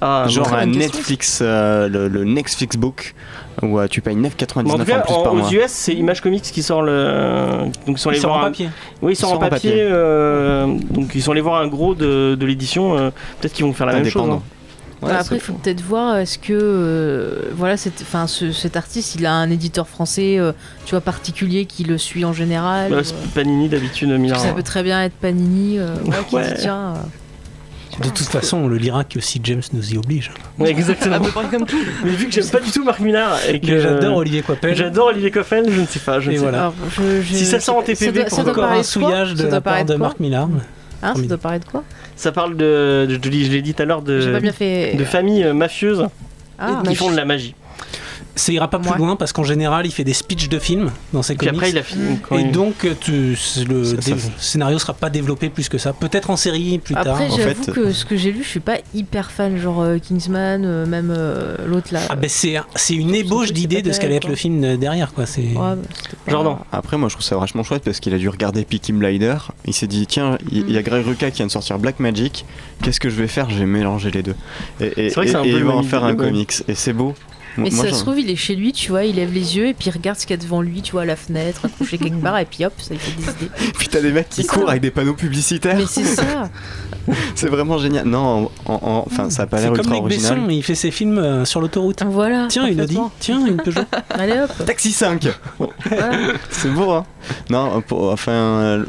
[0.00, 0.66] Ah, Genre un.
[0.66, 3.14] Netflix, euh, le, le Netflix Book,
[3.62, 5.50] où euh, tu payes Mais 9,99 en tout en, cas, plus en- par aux mois.
[5.52, 7.64] US, c'est Image Comics qui sort le.
[7.86, 8.68] Donc ils sont sont voir en un- papier.
[9.02, 9.72] Oui, ils sont en papier.
[9.76, 12.96] euh, Donc ils sont allés voir un gros de, de l'édition.
[12.96, 14.28] euh, Peut-être qu'ils vont faire la même chose.
[14.30, 14.42] Hein.
[15.00, 15.58] Ouais, Bah, après, il faut fou.
[15.62, 20.38] peut-être voir est-ce que euh, voilà, cette- ce, cet artiste, il a un éditeur français,
[20.40, 20.50] euh,
[20.86, 22.90] tu vois, particulier qui le suit en général.
[22.90, 24.36] Bah, euh, Panini d'habitude, Milan.
[24.38, 26.48] ça peut très bien être Panini, euh, ouais, qui Ouais.
[26.48, 26.94] dit tiens.
[28.02, 30.30] De toute façon, on le lira que si James nous y oblige.
[30.58, 31.18] Ouais, à exactement.
[31.20, 31.78] peu près comme tout.
[32.04, 34.76] Mais vu que j'aime pas du tout Marc Millar et que j'adore Olivier Coppel.
[34.76, 36.20] J'adore Olivier Coffin, je ne sais pas.
[36.20, 36.58] Je ne Et sais voilà.
[36.60, 39.84] alors, je- je- Si ça sort en TPB, pour Encore un souillage de la part
[39.84, 40.48] de Marc Millar.
[41.02, 41.84] Hein, ça doit parler de quoi
[42.16, 43.08] Ça parle de.
[43.08, 44.38] Je, te dis- je l'ai dit tout à l'heure de.
[44.40, 44.94] bien fait.
[44.94, 46.06] De familles mafieuses
[46.58, 47.54] Ah, qui font de la magie.
[48.38, 48.98] Ça ira pas plus Ouais.
[48.98, 51.58] loin parce qu'en général, il fait des speeches de films dans ses Puis comics.
[51.58, 52.18] après, il a fini.
[52.26, 53.36] quand Et il- donc, euh, tu-
[53.68, 55.92] le Ça- ça- dé- scénario sera pas développé plus que ça.
[55.92, 57.08] Peut-être en série plus tard.
[57.08, 59.82] Après, En j'avoue fait- que ce que j'ai lu, je suis pas hyper fan, genre
[59.82, 62.00] euh, Kingsman, euh, même euh, l'autre là.
[62.08, 65.12] Ah ben c'est c'est une ébauche d'idée de ce qu'allait être le film euh, derrière
[65.12, 65.26] quoi.
[65.26, 66.56] C'est Ouais, bah, c'était pas- Jordan.
[66.72, 69.36] Après, moi je trouve ça vachement chouette parce qu'il a dû regarder Peaky Blinder.
[69.66, 72.44] Il s'est dit tiens, il y a Greg Rucka qui vient de sortir Black Magic.
[72.82, 73.50] Qu'est-ce que je vais faire?
[73.50, 74.36] Je vais mélanger les deux.
[74.80, 76.14] Et, et- C'est vrai que et- c'est un et peu il va en faire un
[76.14, 76.52] comics.
[76.68, 77.14] Et c'est beau.
[77.58, 79.66] Mais Moi, ça se trouve, il est chez lui, tu vois, il lève les yeux
[79.66, 81.64] et puis il regarde ce qu'il y a devant lui, tu vois, à la fenêtre,
[81.64, 83.50] accroché quelque part, et puis hop, ça lui fait des idées.
[83.78, 84.52] Puis t'as des mecs qui ça.
[84.54, 85.76] courent avec des panneaux publicitaires.
[85.76, 86.48] Mais c'est ça
[87.34, 88.06] C'est vraiment génial.
[88.06, 90.36] Non, en- en- enfin, ça a pas l'air ultra original.
[90.40, 92.02] Besson, il fait ses films euh, sur l'autoroute.
[92.06, 92.46] Voilà.
[92.50, 93.80] Tiens une Audi, tiens une Peugeot.
[94.10, 95.26] Allez hop Taxi 5
[95.58, 95.72] voilà.
[96.50, 97.04] C'est beau, hein
[97.50, 98.32] Non, pour- enfin...
[98.32, 98.84] euh,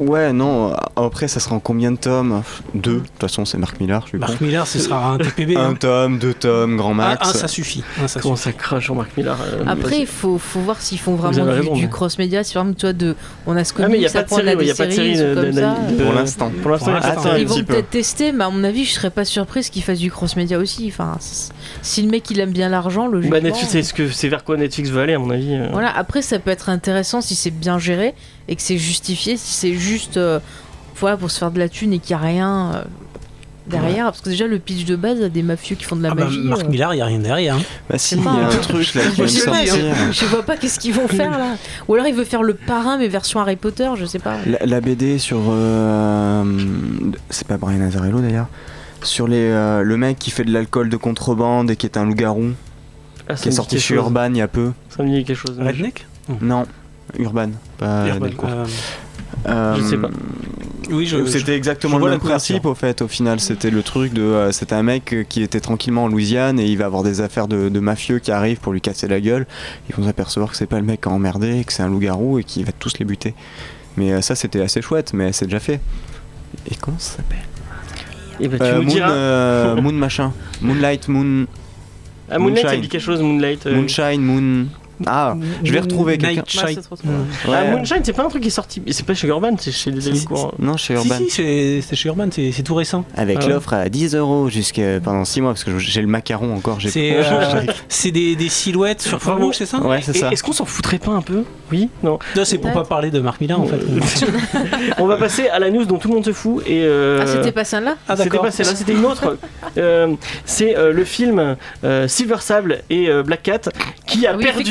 [0.00, 2.42] Ouais, non, après ça sera en combien de tomes
[2.74, 5.56] Deux, de toute façon c'est Mark Millar, je suis Marc Millar, ce sera un TPB.
[5.56, 5.74] Un hein.
[5.78, 7.28] tome, deux tomes, grand Ah, max.
[7.28, 7.84] un, ça suffit.
[8.02, 8.50] Un, ça Comment suffit.
[8.50, 11.88] ça crache sur Marc Millar euh, Après, il faut, faut voir s'ils font vraiment du,
[11.88, 12.42] cross-média.
[12.42, 13.14] Si par exemple, toi, de,
[13.46, 14.70] on a ce Ah, mais comics, n'y a pas de série, a il des n'y
[14.70, 15.76] a pas de séries, série de- de- ça.
[16.02, 16.52] Pour l'instant.
[16.62, 16.92] Pour l'instant,
[17.36, 19.98] y Ils vont peut-être tester, mais à mon avis, je serais pas surprise qu'ils fassent
[20.00, 20.88] du cross-média aussi.
[20.88, 21.16] Enfin,
[21.82, 23.36] si le mec il aime bien l'argent, logiquement.
[23.36, 25.54] Bah, Netflix, c'est ce que c'est vers quoi Netflix veut aller, à mon avis.
[25.54, 25.68] euh.
[25.72, 28.14] Voilà, après ça peut être intéressant si c'est bien géré
[28.48, 30.38] et que c'est justifié, si c'est juste euh,
[30.96, 32.72] voilà, pour se faire de la thune et qu'il n'y a rien.
[32.74, 32.82] euh,
[33.66, 36.14] derrière Parce que déjà, le pitch de base, des mafieux qui font de la Ah
[36.14, 36.40] bah, magie.
[36.44, 37.56] Marc euh, Millar, il n'y a rien derrière.
[37.56, 37.62] hein.
[37.88, 40.28] Bah si, C'est il y a un- truc là qui vient de Je sortir.
[40.28, 41.56] Vois pas qu'est-ce qu'ils vont faire là.
[41.88, 44.36] Ou alors il veut faire le parrain mais version Harry Potter, je sais pas.
[44.46, 45.38] La, la BD sur.
[45.48, 46.44] euh,
[47.30, 48.48] c'est pas Brian Azarello d'ailleurs.
[49.02, 52.04] Sur les, euh, le mec qui fait de l'alcool de contrebande et qui est un
[52.06, 52.50] loup-garou,
[53.28, 54.04] Ah, qui est sorti chez chose.
[54.04, 54.72] Urban il y a peu.
[54.90, 55.58] Ça me dit quelque chose.
[55.58, 56.06] Redneck?
[56.40, 56.66] Non,
[57.18, 58.48] Urban, pas Urban, Delcourt.
[58.50, 58.66] euh,
[59.46, 60.08] Euh, je sais pas.
[60.90, 61.24] Oui, je.
[61.26, 64.52] C'était exactement je le même principe au fait au final c'était le truc de euh,
[64.52, 67.48] c'était un mec euh, qui était tranquillement en Louisiane et il va avoir des affaires
[67.48, 69.46] de, de mafieux qui arrivent pour lui casser la gueule
[69.88, 72.44] ils vont s'apercevoir que c'est pas le mec a emmerdé que c'est un loup-garou et
[72.44, 73.34] qu'il va tous les buter
[73.96, 75.80] mais euh, ça c'était assez chouette mais c'est déjà fait
[76.70, 77.38] et comment ça s'appelle?
[78.60, 79.10] Euh, nous Moon, diras.
[79.10, 81.46] euh, Moon machin Moonlight Moon
[82.30, 83.66] Ah, Moonlight, ça dit quelque chose, Moonlight.
[83.66, 84.66] euh, Moonshine Moon
[85.06, 86.88] ah je vais retrouver quelqu'un Night
[87.46, 87.54] Ouais.
[87.54, 87.64] Ah.
[87.70, 88.82] Moonshine, c'est pas un truc qui est sorti.
[88.90, 90.54] C'est pas chez Urban, c'est chez les Delcourt.
[90.58, 93.04] non chez Urban si, c'est c'est chez Urban, c'est tout récent.
[93.16, 93.52] avec Ah ouais.
[93.52, 96.90] l'offre à 10 euros jusqu'à pendant 6 mois parce que j'ai le macaron encore j'ai
[96.90, 99.20] C'est euh, c'est des, des silhouettes sur
[99.52, 102.18] c'est ça ouais c'est ça Est-ce qu'on s'en foutrait pas un peu Oui Non.
[102.36, 103.80] Non, c'est pour pas parler de Marc Millar en fait.
[104.98, 106.62] On va passer à la news dont tout le monde se fout.
[106.66, 108.44] Et, euh, Ah, c'était pas celle-là Ah, C'était d'accord.
[108.46, 109.36] pas celle-là, c'était une autre.
[109.76, 113.60] Euh, c'est euh, le film euh, Silver Sable et euh, Black Cat
[114.18, 114.62] qui a Oui, perdu,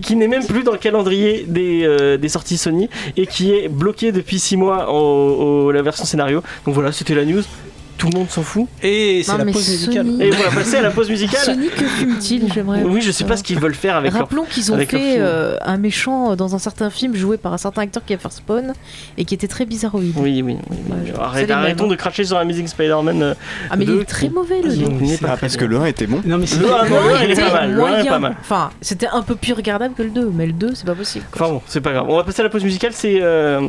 [0.00, 3.68] qui, n'est même plus dans le calendrier des, euh, des sorties Sony et qui est
[3.68, 6.42] bloqué depuis 6 mois en, en- la version scénario.
[6.66, 7.42] Donc voilà, c'était la news.
[8.00, 8.66] Tout le monde s'en fout.
[8.82, 10.06] Et c'est la pause musicale.
[10.06, 11.40] Sony- Et on va passer à la pause musicale.
[11.44, 12.82] Sony, que fume-t-il J'aimerais.
[12.82, 14.22] Oui, je sais pas ce qu'ils veulent faire avec leur.
[14.22, 17.58] Rappelons qu'ils ont leur fait euh, un méchant dans un certain film joué par un
[17.58, 18.72] certain acteur qui a fait Spawn
[19.18, 20.14] et qui était très bizarroïde.
[20.16, 20.76] Oui, oui, oui.
[20.88, 21.88] Ouais, Arrête- mêmes, arrêtons hein.
[21.88, 23.22] de cracher sur Amazing Spider-Man.
[23.22, 23.34] euh,
[23.70, 24.88] Ah mais il est très mauvais le qui deux.
[24.90, 25.66] n'est pas ah très parce bien.
[25.66, 27.32] que le 1 était bon Non, mais c'est Le un, non, le un, il est
[27.34, 27.72] était pas mal.
[27.72, 28.04] Le un est moyen.
[28.06, 28.36] pas mal.
[28.40, 31.26] Enfin, c'était un peu plus regardable que le 2, mais le 2, c'est pas possible.
[31.34, 32.06] Enfin bon, c'est pas grave.
[32.08, 32.92] On va passer à la pause musicale.
[32.94, 33.68] C'est euh,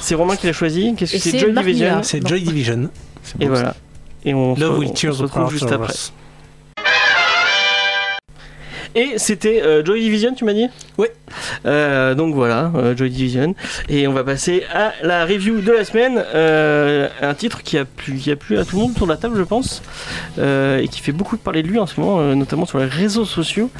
[0.00, 0.94] c'est Romain qui l'a choisi.
[0.96, 1.98] Qu'est-ce que c'est Joy Division.
[2.02, 2.88] C'est Joy Division.
[3.40, 3.74] Et voilà.
[4.24, 4.78] Et on, se- Love
[5.10, 5.92] on se the retrouve juste après.
[5.92, 6.12] us.
[8.96, 10.68] Et c'était euh, Joy Division, tu m'as dit?
[10.96, 11.12] Ouais.
[11.66, 13.54] Euh, donc voilà, euh, Joy Division.
[13.90, 16.24] Et on va passer à la review de la semaine.
[17.20, 19.18] Un titre qui a, plu, qui a plu à tout le monde autour de la
[19.18, 19.82] table, je pense.
[20.38, 23.70] Et qui fait beaucoup parler de lui en ce moment, notamment sur les réseaux sociaux.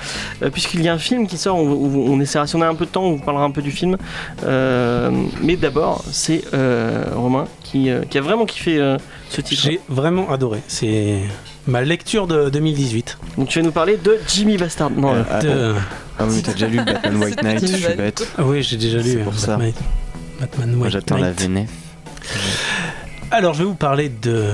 [0.52, 2.85] Puisqu'il y a un film qui sort, où on essaiera, si on a un peu
[2.85, 3.96] de temps, on vous parlera un peu du film.
[4.44, 6.42] Mais d'abord, c'est
[7.14, 8.96] Romain qui, qui a vraiment kiffé
[9.31, 9.62] ce titre.
[9.62, 10.61] J'ai vraiment adoré.
[10.68, 11.22] C'est
[11.66, 13.18] ma lecture de 2018.
[13.38, 14.90] Donc tu vas nous parler de Jimmy Bastard.
[14.90, 15.74] Non, Euh, euh, ah, De-
[16.18, 18.26] Ah oui, mais t'as déjà lu Batman White Knight, je suis bête.
[18.38, 19.57] Oui, j'ai déjà lu C'est pour ça.
[19.57, 19.72] Batman,
[20.40, 21.33] Batman Moi White j'attends la.
[21.33, 21.68] VNF.
[23.31, 24.50] Alors, je vais vous parler de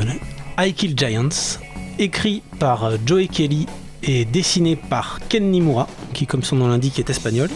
[0.59, 1.59] I Kill Giants,
[1.99, 3.67] écrit par euh, Joey Kelly
[4.03, 7.49] et dessiné par Ken Nimura, qui, comme son nom l'indique, est espagnol.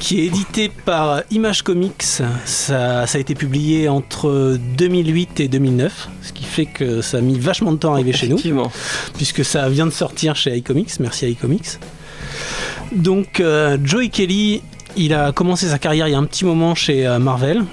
[0.00, 2.02] Qui est édité par Image Comics.
[2.02, 7.20] Ça, ça a été publié entre 2008 et 2009, ce qui fait que ça a
[7.20, 8.38] mis vachement de temps à arriver chez nous
[9.14, 11.00] puisque ça vient de sortir chez iComics.
[11.00, 11.78] Merci iComics.
[12.92, 14.62] Donc, euh, Joey Kelly,
[14.96, 17.64] il a commencé sa carrière il y a un petit moment chez euh, Marvel.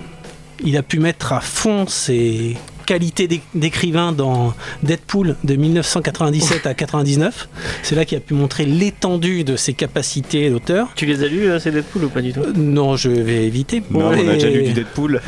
[0.64, 6.74] Il a pu mettre à fond ses qualités d'éc- d'écrivain dans Deadpool de 1997 à
[6.74, 7.48] 99.
[7.82, 10.88] C'est là qu'il a pu montrer l'étendue de ses capacités d'auteur.
[10.96, 12.42] Tu les as lus, euh, ces Deadpool ou pas du tout?
[12.42, 13.82] Euh, non, je vais éviter.
[13.92, 15.22] Non, on a déjà lu du Deadpool.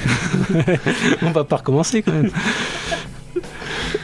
[1.22, 2.30] on va pas recommencer quand même.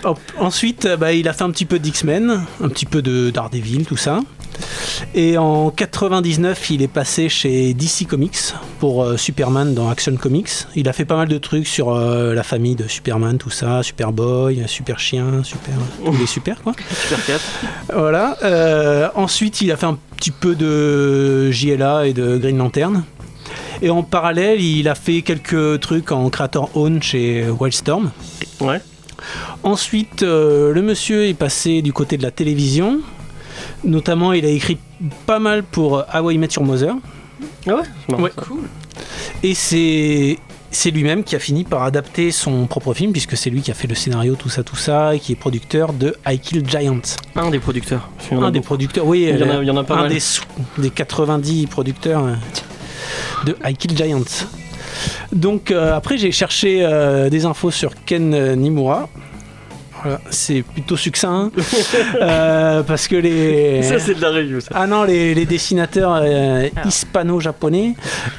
[0.04, 3.30] Hop, Ensuite, euh, bah, il a fait un petit peu d'X-Men, un petit peu de
[3.30, 4.20] Daredevil, tout ça.
[5.14, 10.50] Et en 99, il est passé chez DC Comics pour euh, Superman dans Action Comics.
[10.76, 13.84] Il a fait pas mal de trucs sur euh, la famille de Superman, tout ça,
[13.84, 15.74] Superboy, Super Chien, Super,
[16.06, 16.74] tous les super quoi.
[16.90, 17.42] Super 4.
[17.94, 18.38] Voilà.
[18.44, 23.04] Euh, ensuite, il a fait un petit peu de JLA et de Green Lantern.
[23.82, 28.12] Et en parallèle, il a fait quelques trucs en creator own chez Wildstorm.
[28.60, 28.80] Ouais.
[29.64, 33.00] Ensuite, euh, le monsieur est passé du côté de la télévision.
[33.84, 34.78] Notamment, il a écrit
[35.26, 36.96] pas mal pour How I Met Your Mother.
[37.68, 38.32] Ah ouais, c'est marrant, Ouais.
[38.36, 38.44] ça.
[39.44, 40.38] Et c'est
[40.74, 43.74] c'est lui-même qui a fini par adapter son propre film, puisque c'est lui qui a
[43.74, 47.02] fait le scénario, tout ça, tout ça, et qui est producteur de I Kill Giants.
[47.36, 48.08] Un des producteurs.
[48.32, 50.02] Un des producteurs, oui, Il y en a- euh, il y en a pas un
[50.04, 50.10] mal.
[50.10, 50.46] des, sous-
[50.78, 52.36] des 90 producteurs euh,
[53.46, 54.46] de I Kill Giants.
[55.34, 59.10] Donc euh, après j'ai cherché euh, des infos sur Ken euh, Nimura.
[60.04, 61.62] Voilà, c'est plutôt succinct hein.
[62.22, 64.70] Euh, parce que les Ça, c'est de la review, ça.
[64.74, 67.96] ah non les, les dessinateurs euh, hispano-japonais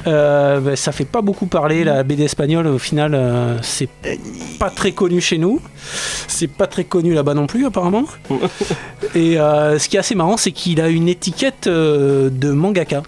[0.07, 3.17] euh, bah, ça fait pas beaucoup parler la BD espagnole au final
[3.61, 3.89] c'est
[4.59, 5.59] pas très connu chez nous
[6.27, 8.05] c'est pas très connu là-bas non plus apparemment
[9.15, 13.03] et ce qui est assez marrant c'est qu'il a une étiquette de mangaka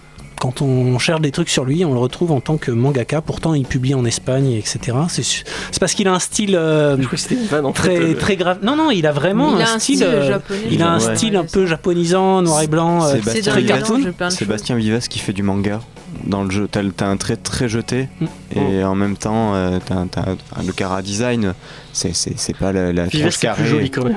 [0.46, 3.20] quand on cherche des trucs sur lui, on le retrouve en tant que mangaka.
[3.20, 4.96] Pourtant, il publie en Espagne, etc.
[5.08, 7.96] C'est parce qu'il a un style euh, Je crois que c'était une vanne en très
[7.96, 8.14] fait.
[8.14, 8.58] très grave.
[8.62, 9.96] Non, non, il a vraiment il un, a un style.
[9.96, 10.60] style euh, japonais.
[10.70, 11.16] il a un Ouais.
[11.16, 13.04] style un peu japonisant, noir et blanc.
[13.04, 14.30] euh, Sébastien C'est dans très cartoon.
[14.30, 15.80] Sébastien Vivas qui fait du manga
[16.24, 16.68] dans le jeu.
[16.70, 18.26] T'as un trait très jeté Mm.
[18.56, 21.54] et en même temps, euh, t'as t'as- le cara design.
[21.92, 23.66] C'est c'est- c'est pas la, la tranche c'est plus carrée.
[23.66, 24.14] joli quand même.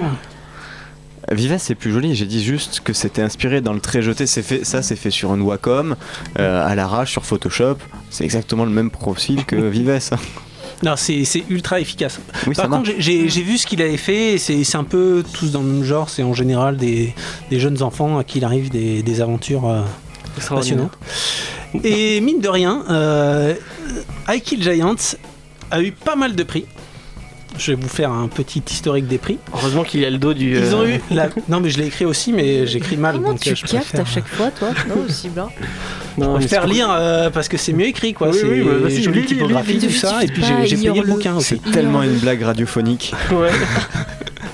[1.32, 2.16] Vives c'est plus joli.
[2.16, 4.26] J'ai dit juste que c'était inspiré dans le trait jeté.
[4.28, 5.96] C'est fait, ça c'est fait sur une Wacom
[6.40, 7.78] euh, à l'arrache sur Photoshop.
[8.10, 10.00] C'est exactement le même profil que Vives.
[10.82, 12.22] Non, c'est ultra efficace.
[12.48, 14.38] Oui, Par contre, j'ai- vu ce qu'il avait fait.
[14.38, 16.10] C'est un peu tous dans le même genre.
[16.10, 17.14] C'est en général des,
[17.50, 19.82] des jeunes enfants à qui il arrive des, des aventures euh,
[20.48, 20.98] passionnantes.
[21.84, 23.56] Et mine de rien, euh,
[24.30, 24.96] I Kill Giants
[25.70, 26.64] a eu pas mal de prix.
[27.60, 29.38] Je vais vous faire un petit historique des prix.
[29.54, 30.58] Heureusement qu'il y a le dos du.
[30.58, 31.28] Ils ont euh, eu la...
[31.50, 33.16] Non, mais je l'ai écrit aussi, mais j'écris mal.
[33.16, 35.50] Comment donc tu euh, je captes préfère, à chaque fois, toi Non, aussi bien.
[36.18, 38.30] non, Je préfère lire euh, parce que c'est mieux écrit, quoi.
[38.30, 40.24] Oui, c'est oui, bah, jolie typographie, tout ça.
[40.24, 41.60] Et puis j'ai payé le bouquin aussi.
[41.64, 43.14] C'est tellement une blague radiophonique.
[43.32, 43.52] Ouais.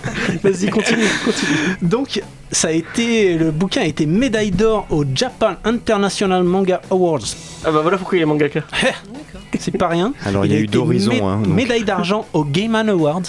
[0.43, 1.77] Vas-y, continue, continue.
[1.81, 7.19] Donc, ça a été, le bouquin a été médaille d'or au Japan International Manga Awards.
[7.65, 8.61] Ah bah voilà pourquoi il est mangaka.
[9.59, 10.13] C'est pas rien.
[10.25, 11.11] Alors il y a eu été d'horizon.
[11.11, 13.21] mé- hein, médaille d'argent au Gaiman Awards.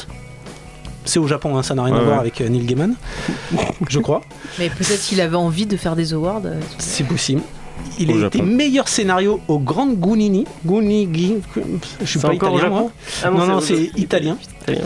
[1.04, 2.94] C'est au Japon, hein, ça n'a rien à Ouais, voir avec euh, Neil Gaiman,
[3.88, 4.22] je crois.
[4.58, 6.42] Mais peut-être qu'il avait envie de faire des awards.
[6.44, 7.42] euh, C'est possible.
[7.98, 10.44] Il Au a été meilleur scénario au Grand Gunini.
[10.64, 11.36] Gunigi.
[12.00, 12.90] Je suis pas encore italien, moi.
[13.22, 14.36] Ah Non, non, c'est italien.
[14.62, 14.84] Italien.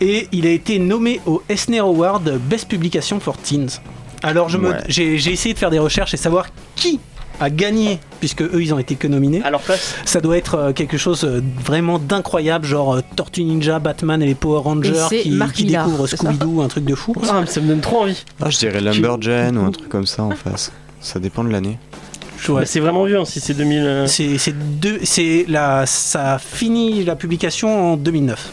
[0.00, 3.80] Et il a été nommé au Eisner Award Best Publication for Teens.
[4.22, 4.78] Alors je me- Ouais.
[4.88, 7.00] j'ai essayé de faire des recherches et savoir qui
[7.40, 9.42] a gagné, puisque eux ils ont été que nominés.
[9.64, 9.94] Place.
[10.04, 14.26] Ça doit être euh, quelque chose euh, vraiment d'incroyable, genre euh, Tortue Ninja, Batman et
[14.26, 15.30] les Power Rangers qui,
[15.66, 17.14] découvrent Scooby-Doo, un truc de fou.
[17.28, 18.22] Ah, mais ça me donne trop envie.
[18.40, 20.70] Ah, je dirais Lumberjane ou un truc comme ça en face.
[21.00, 21.78] Ça dépend de l'année.
[22.48, 22.66] Ouais.
[22.66, 23.78] C'est vraiment vieux hein, si c'est 2000.
[23.80, 28.52] euh, C'est c'est deux, c'est la, ça a fini la publication en 2009.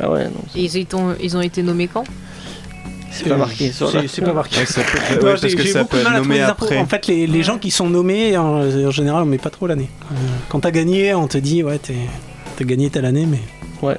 [0.00, 0.30] Ah ouais, non.
[0.54, 2.04] Et ils, ont, ils ont été nommés quand?
[3.10, 4.60] C'est pas marqué sur C'est la- c'est pas marqué.
[4.60, 6.18] Ouais, ça peut, Ouais, ouais, parce j'ai- que j'ai ça beaucoup peut de mal être
[6.18, 6.64] à trouver nommé les infos.
[6.64, 6.78] après.
[6.78, 9.66] En fait, les, les gens qui sont nommés, en, en général, on met pas trop
[9.66, 9.88] l'année.
[10.12, 10.14] Euh,
[10.50, 11.94] quand t'as gagné, on te dit, ouais, t'es-
[12.58, 13.40] t'as gagné telle année, mais.
[13.80, 13.96] Ouais.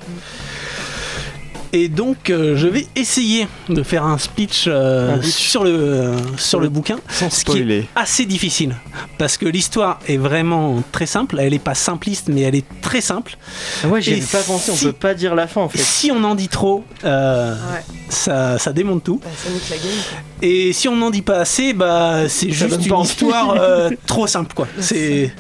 [1.74, 5.34] Et donc, euh, je vais essayer de faire un speech, euh, Un pitch.
[5.34, 6.98] sur le, euh, sur le bouquin.
[7.10, 8.76] Sans Ce qui est assez difficile
[9.18, 11.38] parce que l'histoire est vraiment très simple.
[11.40, 13.38] Elle est pas simpliste, mais elle est très simple.
[13.84, 15.80] Ah ouais, j'y pas pensé, on si- peut pas dire la fin en fait.
[15.80, 17.84] Si on en dit trop, euh, Ouais.
[18.10, 19.20] ça, ça démonte tout.
[19.24, 19.86] Bah, ça nique la game.
[20.10, 20.18] quoi.
[20.42, 24.54] Et si on n'en dit pas assez, bah c'est juste une histoire euh, trop simple
[24.56, 24.68] quoi.
[24.80, 25.34] C'est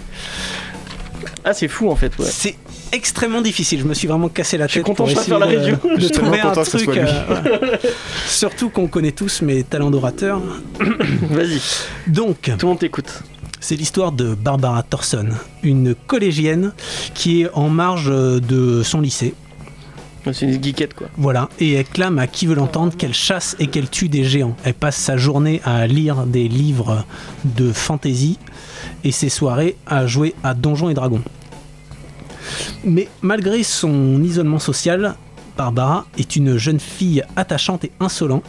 [1.46, 2.26] Ah, c'est fou en fait, ouais.
[2.30, 2.56] c'est
[2.92, 3.80] extrêmement difficile.
[3.80, 5.58] Je me suis vraiment cassé la Je suis tête content pour de faire la de,
[5.58, 5.76] review.
[5.96, 6.88] de Je tellement un truc.
[6.90, 7.80] euh, ouais.
[8.28, 10.42] Surtout qu'on connaît tous mes talents d'orateur.
[11.30, 11.60] Vas-y,
[12.08, 13.24] Donc, tout le monde t'écoute.
[13.60, 15.30] C'est l'histoire de Barbara Thorson,
[15.64, 16.74] une collégienne
[17.16, 19.34] qui est en marge euh, de son lycée.
[20.34, 21.08] C'est une geekette quoi.
[21.18, 24.58] Voilà, et elle clame à qui veut l'entendre qu'elle chasse et qu'elle tue des géants.
[24.66, 27.06] Elle passe sa journée à lire des livres
[27.46, 28.38] de fantasy
[29.06, 31.22] et ses soirées à jouer à Donjons et Dragons.
[32.84, 35.16] Mais malgré son isolement social,
[35.58, 38.44] Barbara est une jeune fille attachante et insolente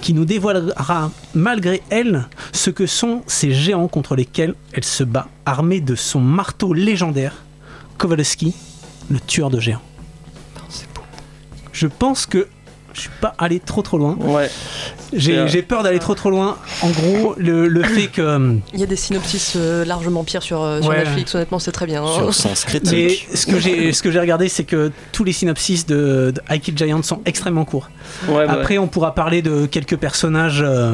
[0.00, 5.28] qui nous dévoilera malgré elle ce que sont ces géants contre lesquels elle se bat,
[5.46, 7.44] armée de son marteau légendaire,
[7.98, 8.54] Kowalski,
[9.10, 9.82] le tueur de géants.
[11.72, 12.48] Je pense que
[12.94, 14.16] je suis pas allé trop trop loin.
[14.20, 14.48] Ouais.
[15.12, 15.46] J'ai Euh.
[15.46, 16.56] j'ai peur d'aller trop trop loin.
[16.82, 20.42] En gros, le, le fait que hum, Il y a des synopsis euh, largement pires
[20.42, 20.98] sur, euh, sur Ouais.
[20.98, 22.02] Netflix, honnêtement, c'est très bien.
[22.04, 22.14] hein.
[22.14, 23.28] Sur sens mais critique.
[23.34, 26.60] ce que j'ai ce que j'ai regardé, c'est que tous les synopsis de, de I
[26.60, 27.90] Kill Giant sont extrêmement courts.
[28.28, 30.92] Ouais, bah, Après, on pourra parler de quelques personnages euh,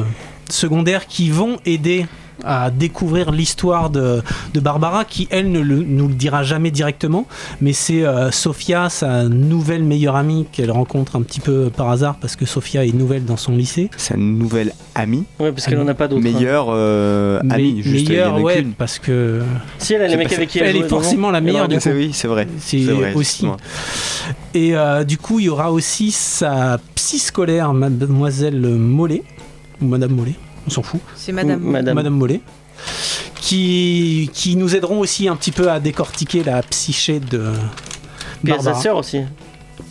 [0.49, 2.05] secondaires qui vont aider
[2.43, 4.21] à découvrir l'histoire de,
[4.53, 7.25] de Barbara, qui elle ne le- nous le dira jamais directement,
[7.61, 12.15] mais c'est euh, Sophia, sa nouvelle meilleure amie qu'elle rencontre un petit peu par hasard
[12.19, 13.89] parce que Sophia est nouvelle dans son lycée.
[13.97, 16.21] Sa nouvelle amie, ouais, parce qu'elle en a pas d'autres.
[16.25, 16.31] hein.
[16.33, 18.73] meilleure euh, amie, Mais- juste il y en meilleure, a ouais, qu'une.
[18.73, 19.41] parce que
[19.77, 21.91] Si elle a les mecs avec qui elle elle est forcément la meilleure du C'est
[21.91, 21.97] coup.
[21.97, 22.47] oui, c'est vrai.
[22.59, 23.45] C'est C'est vrai, aussi.
[24.53, 29.23] Et euh, du coup, il y aura aussi sa psy scolaire, Mademoiselle Mollet,
[29.81, 30.35] ou Madame Mollet,
[30.67, 30.99] on s'en fout.
[31.15, 31.59] C'est Madame.
[31.59, 31.95] Madame.
[31.95, 32.41] Madame Mollet,
[33.35, 37.51] qui, qui nous aideront aussi un petit peu à décortiquer la psyché de
[38.43, 38.73] Barbara.
[38.75, 39.21] sa sœur aussi.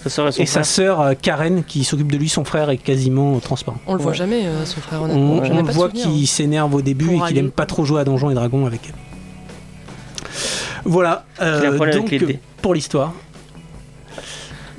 [0.05, 2.71] Sa sœur et son et sa sœur euh, Karen qui s'occupe de lui, son frère
[2.71, 3.79] est quasiment transparent.
[3.87, 4.17] On le voit Ouais.
[4.17, 5.33] jamais, euh, son frère, honnêtement.
[5.35, 6.27] On, on pas de voit qu'il hein.
[6.27, 8.83] s'énerve au début Pour et qu'il aime pas trop jouer à Donjons et Dragons avec
[8.87, 8.95] elle.
[10.85, 13.13] Voilà, euh, donc avec pour l'histoire.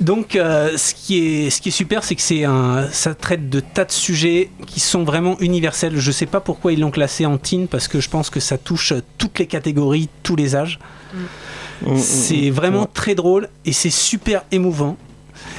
[0.02, 3.48] Donc, euh, ce, qui est, ce qui est super, c'est que c'est un, ça traite
[3.48, 5.96] de tas de sujets qui sont vraiment universels.
[5.96, 8.58] Je sais pas pourquoi ils l'ont classé en teen, parce que je pense que ça
[8.58, 10.80] touche toutes les catégories, tous les âges.
[11.14, 12.52] Mm, mm, C'est mm.
[12.52, 14.96] vraiment très drôle et c'est super émouvant.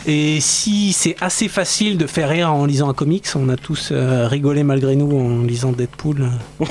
[0.05, 3.89] Et si c'est assez facile de faire rire en lisant un comics, on a tous
[3.91, 6.29] euh, rigolé malgré nous en lisant Deadpool.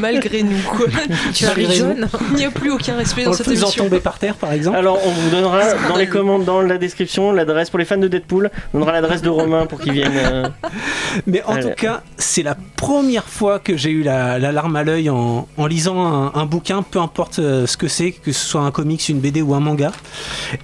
[0.00, 0.86] Malgré nous, quoi.
[1.32, 3.84] Tu arrives jaune Il n'y a plus aucun respect dans le cette faisant émission.
[3.84, 4.76] tomber par terre, par exemple.
[4.76, 8.08] Alors, on vous donnera dans les commandes, dans la description, l'adresse pour les fans de
[8.08, 8.50] Deadpool.
[8.74, 10.12] On donnera l'adresse de Romain pour qu'il vienne.
[10.16, 10.48] euh,
[11.26, 11.62] Mais en Allez.
[11.70, 15.46] tout cas, c'est la première fois que j'ai eu la, la larme à l'œil en,
[15.56, 18.70] en lisant un, un bouquin, peu importe euh, ce que c'est, que ce soit un
[18.72, 19.92] comics, une BD ou un manga.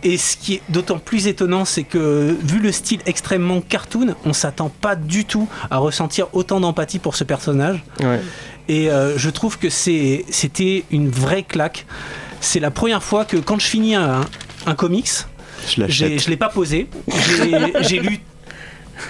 [0.03, 2.02] Et ce qui est d'autant plus étonnant, c'est que
[2.43, 7.15] vu le style extrêmement cartoon, on s'attend pas du tout à ressentir autant d'empathie pour
[7.17, 7.83] ce personnage.
[8.01, 8.21] Ouais.
[8.69, 11.87] Et euh, je trouve que c'est- c'était une vraie claque.
[12.41, 14.23] C'est la première fois que quand je finis un,
[14.67, 15.11] un comics,
[15.69, 16.89] Je je l'ai pas posé.
[17.83, 18.19] J'ai lu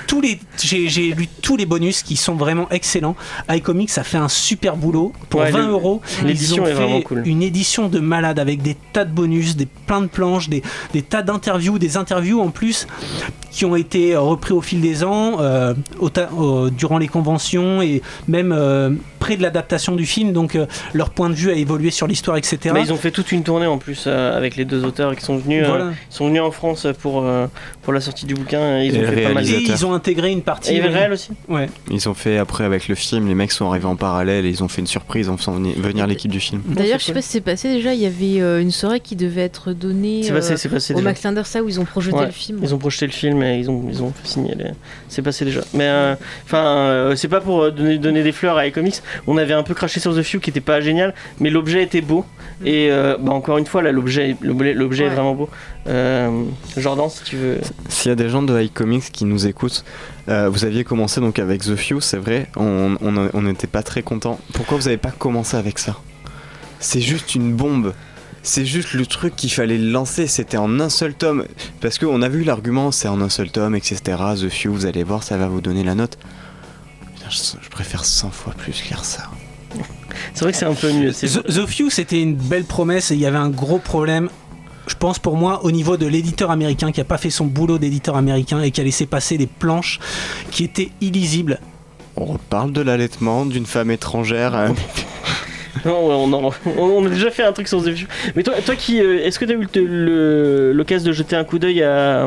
[0.06, 3.16] tous les j'ai lu tous les bonus qui sont vraiment excellents.
[3.50, 6.00] iComics a fait un super boulot pour Ouais, 20 le- euros.
[6.26, 7.22] ils ont fait cool.
[7.26, 11.02] une édition de malade avec des tas de bonus, des plein de planches, des, des
[11.02, 12.86] tas d'interviews, des interviews en plus
[13.52, 17.06] qui ont été euh, repris au fil des ans, euh, au ta- au- durant les
[17.08, 20.32] conventions et même euh, près de l'adaptation du film.
[20.32, 22.58] Donc euh, leur point de vue a évolué sur l'histoire, etc.
[22.72, 25.22] Mais ils ont fait toute une tournée en plus euh, avec les deux auteurs qui
[25.24, 25.90] sont venus, Voilà.
[26.10, 27.46] ils sont venus en France pour, euh,
[27.82, 28.78] pour la sortie du bouquin.
[28.80, 29.46] et Ils Et ont fait pas mal.
[29.48, 30.80] Et ils ont intégré une Et partie.
[30.80, 31.68] le réel aussi Ouais.
[31.90, 34.64] Ils ont fait après avec le film, les mecs sont arrivés en parallèle et ils
[34.64, 36.62] ont fait une surprise en faisant venir, l'équipe du film.
[36.66, 39.14] D'ailleurs, je sais pas si c'est passé déjà, il y avait euh, une soirée qui
[39.14, 41.08] devait être donnée C'est euh, passé, c'est passé au déjà.
[41.10, 42.58] Max Linder, ça où ils ont projeté Ouais, le film.
[42.62, 44.54] Ils ont projeté le film et ils ont, ils ont signé.
[44.54, 44.70] les-
[45.08, 45.60] C'est passé déjà.
[45.74, 49.02] Mais euh, enfin, euh, c'est pas pour euh, donner, donner des fleurs à iComics.
[49.26, 52.00] On avait un peu craché sur The Few qui était pas génial, mais l'objet était
[52.00, 52.24] beau.
[52.64, 55.48] Et euh, bah, encore une fois, là, l'objet, l'objet, l'objet est vraiment beau.
[55.88, 56.44] Euh,
[56.76, 57.58] Jordan, si tu veux.
[57.88, 59.84] S'il y a des gens de iComics qui nous écoutent,
[60.28, 63.82] euh, vous aviez commencé donc avec The Few, c'est vrai, on on- on n'était pas
[63.82, 64.38] très content.
[64.52, 65.96] Pourquoi vous n'avez pas commencé avec ça?
[66.78, 67.92] C'est juste une bombe.
[68.44, 71.44] C'est juste le truc qu'il fallait lancer, c'était en un seul tome.
[71.80, 74.00] Parce qu'on a vu l'argument, c'est en un seul tome, etc.
[74.36, 76.18] The Few, vous allez voir, ça va vous donner la note.
[77.14, 79.30] Putain, Je, je préfère 100 fois plus lire ça.
[80.34, 81.12] C'est vrai que c'est un peu mieux.
[81.12, 84.28] The, The Few, c'était une belle promesse et il y avait un gros problème.
[84.88, 87.78] Je pense pour moi au niveau de l'éditeur américain qui a pas fait son boulot
[87.78, 90.00] d'éditeur américain et qui a laissé passer des planches
[90.50, 91.60] qui étaient illisibles.
[92.16, 94.54] On reparle de l'allaitement d'une femme étrangère.
[94.56, 94.74] hein.
[95.86, 98.06] Non, ouais, on, en- on a déjà fait un truc sur The Few.
[98.36, 101.58] Mais toi, toi qui, euh, est-ce que tu as eu l'occasion de jeter un coup
[101.58, 102.24] d'œil à,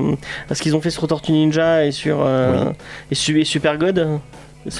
[0.49, 2.71] à ce qu'ils ont fait sur Tortue Ninja et sur euh,
[3.11, 4.19] et, Su- et Super God?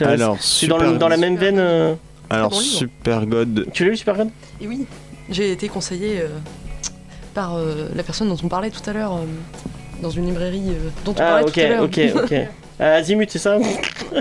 [0.02, 1.60] Alors, c'est dans, dans la même veine.
[1.60, 1.94] euh,
[2.30, 2.56] Alors, bon.
[2.60, 4.30] Super God, Tu l'as lu Super God?
[4.60, 4.86] Et oui,
[5.30, 6.28] j'ai été conseillé euh,
[7.36, 9.26] par euh, la personne dont on parlait tout à l'heure, euh,
[10.02, 11.84] dans une librairie euh, dont on Ah parlait ok tout à l'heure.
[11.84, 12.34] ok ok.
[12.80, 13.58] Ah, Azimut c'est ça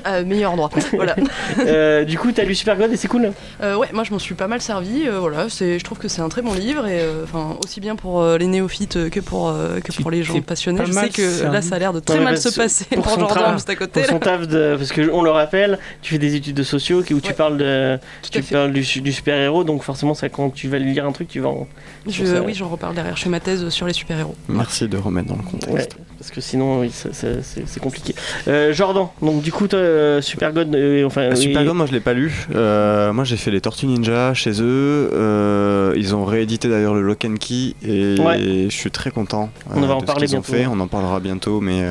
[0.05, 0.71] À meilleur endroit.
[0.93, 1.17] voilà.
[1.59, 3.33] Euh, Du coup t'as lu Super God et c'est cool.
[3.63, 5.07] Euh, ouais, moi je m'en suis pas mal servi.
[5.09, 7.81] euh, voilà, c'est, je trouve que c'est un très bon livre et euh, enfin aussi
[7.81, 10.79] bien pour euh, les néophytes euh, que pour euh, que Tu pour les gens passionnés.
[10.79, 13.19] pas Je sais que là ça a l'air de très mal se passer pour pour,
[13.19, 14.01] Jordan à côté.
[14.03, 17.03] Pour son taf de parce que on le rappelle, tu fais des études de sociaux
[17.11, 20.51] où tu parles de Tout tu parles du, du super héros donc forcément ça quand
[20.51, 21.67] tu vas lire un truc tu vas en...
[22.07, 23.17] Je- oui, j'en reparle derrière.
[23.17, 24.35] Je fais ma thèse sur les super héros.
[24.49, 25.95] merci de remettre dans le contexte.
[25.95, 28.15] Ouais, parce que sinon oui, c'est compliqué.
[28.49, 31.87] Euh, Jordan donc du coup euh, Super God euh, enfin Ah, Super oui, God, moi
[31.87, 32.47] je l'ai pas lu.
[32.55, 35.11] Euh, moi j'ai fait les Tortues Ninja chez eux.
[35.13, 38.39] Euh, ils ont réédité d'ailleurs le Lock and Key et Ouais.
[38.71, 39.51] je suis très content.
[39.71, 40.53] On va en de ce parler ont bientôt.
[40.53, 40.67] fait.
[40.67, 41.83] On en parlera bientôt, mais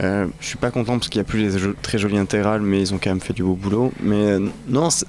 [0.00, 2.92] je suis pas content parce qu'il y a plus les très jolies intégrales, mais ils
[2.94, 3.92] ont quand même fait du beau boulot.
[4.02, 5.06] Mais non, c'est-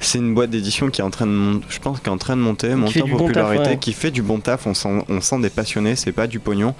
[0.00, 2.18] c'est une boîte d'édition qui est en train de monter, je pense, qui est en
[2.18, 3.78] train de monter, monter en du bon taf, popularité, ouais.
[3.78, 4.66] qui fait du bon taf.
[4.66, 6.74] On sent, on sent des passionnés, c'est pas du pognon.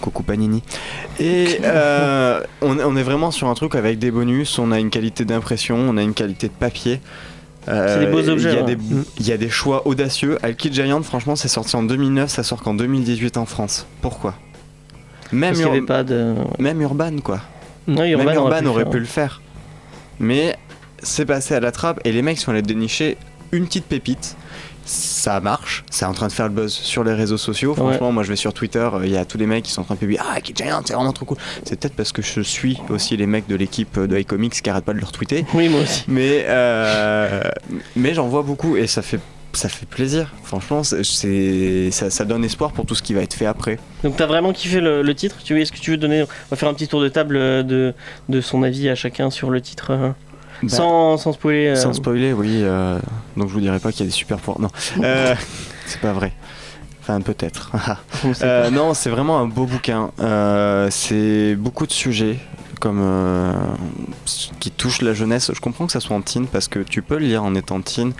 [0.00, 0.62] Coucou Panini.
[1.18, 4.90] Et euh, on, on est vraiment sur un truc avec des bonus, on a une
[4.90, 7.00] qualité d'impression, on a une qualité de papier.
[7.68, 8.78] Euh, C'est des beaux objets, Il y, a des-
[9.18, 10.38] il y a des choix audacieux.
[10.42, 13.86] Alki Giant, franchement, c'est sorti en 2009, ça sort qu'en 2018 en France.
[14.00, 14.34] Pourquoi?
[15.32, 17.40] Même, parce avait pas de même Urban, quoi.
[17.86, 19.42] non, même Urban aurait, pu, le faire.
[20.20, 20.56] Mais
[21.02, 23.16] c'est passé à la trappe et les mecs sont allés dénicher
[23.52, 24.36] une petite pépite.
[24.90, 27.74] Ça marche, c'est en train de faire le buzz sur les réseaux sociaux.
[27.74, 29.82] Franchement, moi je vais sur Twitter, euh, il y a tous les mecs qui sont
[29.82, 31.36] en train de publier Ah, Kid Giant, c'est vraiment trop cool.
[31.64, 34.86] C'est peut-être parce que je suis aussi les mecs de l'équipe de iComics qui arrêtent
[34.86, 35.44] pas de leur tweeter.
[35.52, 36.04] Oui moi aussi.
[36.08, 37.42] Mais, euh,
[37.96, 39.20] mais j'en vois beaucoup et ça fait,
[39.52, 40.32] ça fait plaisir.
[40.42, 43.78] Franchement, c'est, ça, ça donne espoir pour tout ce qui va être fait après.
[44.04, 45.36] Donc t'as vraiment kiffé le, le titre?
[45.44, 47.62] Tu est-ce que tu veux donner On va faire un petit tour de table euh,
[47.62, 47.92] de,
[48.30, 50.14] de son avis à chacun sur le titre
[50.62, 51.68] Bah, sans, sans spoiler.
[51.68, 52.60] euh, Sans spoiler, oui.
[52.62, 52.98] euh,
[53.36, 54.60] donc je vous dirai pas qu'il y a des super pouvoirs.
[54.60, 54.70] Non,
[55.04, 55.34] Euh,
[55.86, 56.32] c'est pas vrai.
[57.02, 57.72] Enfin, peut-être.
[58.42, 60.10] Euh, non, c'est vraiment un beau bouquin.
[60.90, 62.38] C'est beaucoup de sujets
[62.80, 63.52] comme euh,
[64.60, 65.50] qui touchent la jeunesse.
[65.54, 67.80] Je comprends que ça soit en teen parce que tu peux le lire en étant
[67.80, 68.12] teen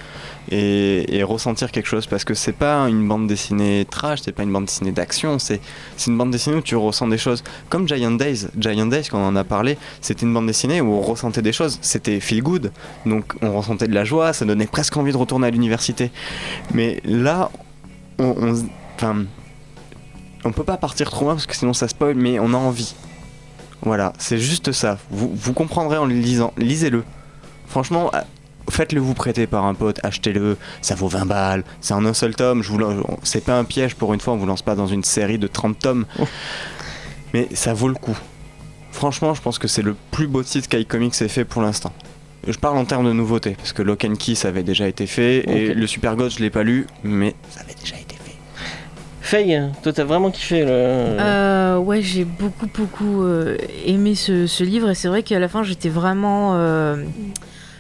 [0.51, 4.53] et, ressentir quelque chose parce que c'est pas une bande dessinée trash, c'est pas une
[4.53, 5.61] bande dessinée d'action, c'est
[6.07, 7.45] une bande dessinée où tu ressens des choses.
[7.69, 8.47] Comme Giant Days.
[8.57, 11.53] Giant Days, quand on en a parlé, c'était une bande dessinée où on ressentait des
[11.53, 11.79] choses.
[11.83, 12.73] C'était feel good,
[13.05, 16.11] donc on ressentait de la joie, ça donnait presque envie de retourner à l'université.
[16.73, 17.51] Mais là,
[18.19, 18.35] on,
[19.03, 19.27] on,
[20.45, 22.95] on peut pas partir trop loin parce que sinon ça spoil, mais on a envie.
[23.83, 24.99] Voilà, c'est juste ça.
[25.11, 26.53] Vous, vous comprendrez en le lisant.
[26.57, 27.05] Lisez-le.
[27.67, 28.25] Franchement, ah,
[28.71, 30.57] faites-le vous prêter par un pote, achetez-le.
[30.83, 31.65] Ça vaut 20 balles.
[31.81, 32.63] C'est en un seul tome.
[32.63, 32.81] Je vous
[33.23, 34.35] c'est pas un piège pour une fois.
[34.35, 36.07] On vous lance pas dans une série de 30 tomes.
[37.35, 38.17] Mais ça vaut le coup.
[38.91, 41.93] Franchement, je pense que c'est le plus beau titre qu'iComics ait fait pour l'instant.
[42.47, 45.07] Je parle en termes de nouveauté, parce que Lock and Key ça avait déjà été
[45.07, 48.08] fait, et le Super God je l'ai pas lu, mais ça avait déjà été fait.
[49.29, 50.71] Faye, toi t'as vraiment kiffé le.
[50.71, 55.63] Euh, ouais, j'ai beaucoup, beaucoup euh, aimé ce, livre et c'est vrai qu'à la fin,
[55.63, 57.05] j'étais vraiment euh,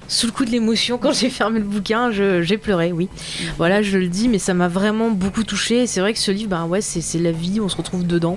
[0.08, 2.10] sous le coup de l'émotion quand j'ai fermé le bouquin.
[2.10, 3.08] J'ai pleuré, oui.
[3.56, 5.86] Voilà, je le dis, mais ça m'a vraiment beaucoup touché.
[5.86, 8.36] C'est vrai que ce livre, ben ouais, c'est la vie, on se retrouve dedans.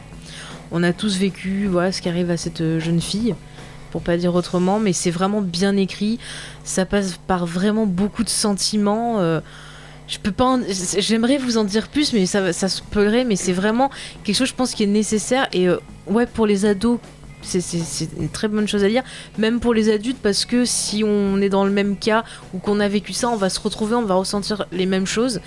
[0.71, 3.35] On a tous vécu voilà, ce qui arrive à cette jeune fille,
[3.91, 6.17] pour pas dire autrement, mais c'est vraiment bien écrit.
[6.63, 9.19] Ça passe par vraiment beaucoup de sentiments.
[10.97, 13.23] J'aimerais vous en dire plus, mais ça, ça spoilerait.
[13.23, 13.89] Mais c'est vraiment
[14.23, 15.47] quelque chose, je pense, qui est nécessaire.
[15.53, 16.99] Et euh, ouais, pour les ados,
[17.41, 17.61] c'est-
[18.19, 19.03] une très bonne chose à lire.
[19.37, 22.79] Même pour les adultes, parce que si on est dans le même cas ou qu'on
[22.79, 25.41] a vécu ça, on va se retrouver, on va ressentir les mêmes choses.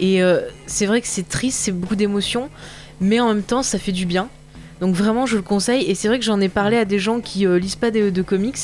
[0.00, 2.48] Et euh, c'est vrai que c'est triste, c'est beaucoup d'émotions,
[3.00, 4.28] mais en même temps, ça fait du bien.
[4.80, 5.84] Donc vraiment, je le conseille.
[5.90, 8.10] Et c'est vrai que j'en ai parlé à des gens qui euh, lisent pas de,
[8.10, 8.58] de comics,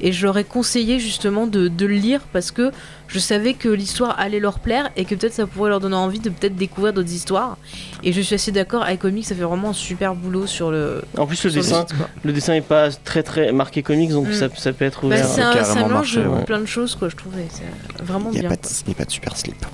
[0.00, 2.70] et je leur ai conseillé justement de, de le lire parce que
[3.08, 6.18] je savais que l'histoire allait leur plaire et que peut-être ça pourrait leur donner envie
[6.18, 7.56] de peut-être découvrir d'autres histoires.
[8.02, 11.02] Et je suis assez d'accord, iComics, ça fait vraiment un super boulot sur le.
[11.16, 14.32] En plus le dessin, site, le dessin est pas très très marqué comics, donc Mm.
[14.34, 15.26] ça, ça peut être Bah, ouvert.
[15.26, 16.44] c'est un, carrément ça mélange marché, de ouais.
[16.44, 17.46] plein de choses, quoi, je trouvais.
[17.50, 18.48] C'est vraiment Il a, bien.
[18.50, 19.64] pas de- il y a pas de super slip.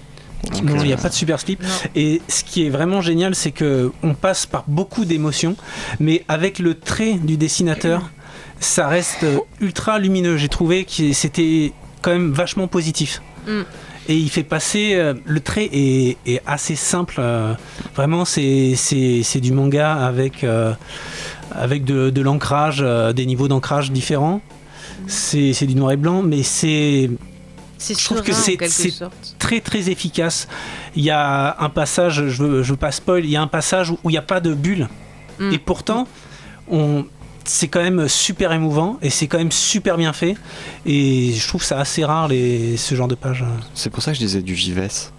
[0.53, 1.62] Donc, Non, il n'y a pas de super slip.
[1.62, 1.68] Non.
[1.95, 5.57] Et ce qui est vraiment génial, c'est que on passe par beaucoup d'émotions,
[6.01, 8.11] mais avec le trait du dessinateur,
[8.59, 10.36] ça reste euh, ultra lumineux.
[10.36, 11.72] J'ai trouvé que c'était
[12.03, 13.20] quand même vachement positif.
[13.47, 13.61] Mm.
[14.09, 14.95] Et il fait passer.
[14.95, 17.16] euh, le trait est, est assez simple.
[17.18, 17.55] euh,
[17.95, 20.72] vraiment, c'est c'est- c'est du manga avec, euh,
[21.53, 22.84] avec de, de l'ancrage,
[23.14, 24.41] des niveaux d'ancrage différents.
[25.07, 27.11] C'est c'est du noir et blanc, mais C'est
[27.89, 28.57] je trouve que c'est-
[29.39, 30.49] très très efficace.
[30.97, 33.47] Il y a un passage, je veux, je veux pas spoil, il y a un
[33.47, 34.89] passage où où il n'y a pas de bulle.
[35.39, 35.53] Mm.
[35.53, 36.07] Et pourtant,
[36.70, 37.05] on,
[37.45, 40.37] c'est quand même super émouvant et c'est quand même super bien fait.
[40.87, 43.45] Et je trouve ça assez rare les, ce genre de page.
[43.74, 45.11] C'est pour ça que je disais du Vives.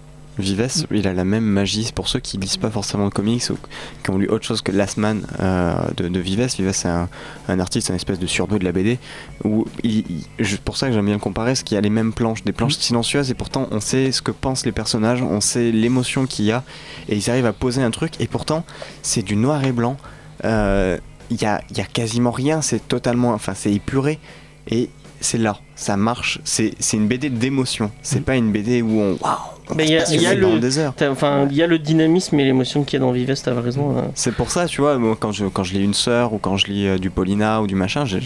[0.42, 3.58] Vives, il a la même magie pour ceux qui lisent pas forcément de comics ou
[4.04, 6.46] qui ont lu autre chose que Last Man euh, de, de Vives.
[6.58, 7.08] Vives, c'est un,
[7.48, 9.00] un artiste, un espèce de surdoué de la BD.
[9.44, 11.82] Où il, il- je- pour ça que j'aime bien le comparer, c'est qu'il y a
[11.82, 15.22] les mêmes planches, des planches silencieuses, et pourtant on sait ce que pensent les personnages,
[15.22, 16.64] on sait l'émotion qu'il y a,
[17.10, 18.66] et ils arrivent à poser un truc, et pourtant
[19.02, 19.98] c'est du noir et blanc.
[20.46, 20.98] Euh,
[21.30, 23.34] Il y, a, il y a quasiment rien, c'est totalement.
[23.34, 24.20] Enfin, c'est épuré,
[24.68, 24.90] et
[25.22, 26.40] c'est là, ça marche.
[26.44, 28.24] C'est c'est une BD d'émotion, c'est Mm.
[28.24, 29.18] pas une BD où on.
[29.22, 29.38] Waouh!
[29.76, 30.92] Mais il y a- y le-.
[30.96, 33.62] T'as- Enfin, il y a le dynamisme et l'émotion qu'il y a dans Vives, t'avais
[33.62, 33.98] raison.
[33.98, 34.12] hein.
[34.16, 36.58] C'est pour ça, tu vois, moi, quand je, quand je lis une sœur ou quand
[36.58, 38.22] je lis euh, du Paulina ou du machin, j'ai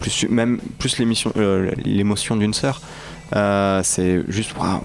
[0.00, 0.96] plus, même plus
[1.36, 2.80] euh, l'émotion d'une sœur,
[3.36, 4.80] euh, c'est juste waouh.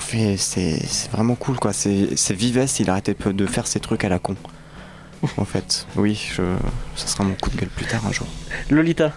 [0.00, 1.72] C'est c'est vraiment cool quoi.
[1.72, 4.36] C'est c'est Vives, il arrêtait de faire ces trucs à la con.
[5.36, 6.42] En fait, oui, je,
[6.96, 8.26] ça sera mon coup de gueule plus tard un jour.
[8.70, 9.12] Lolita.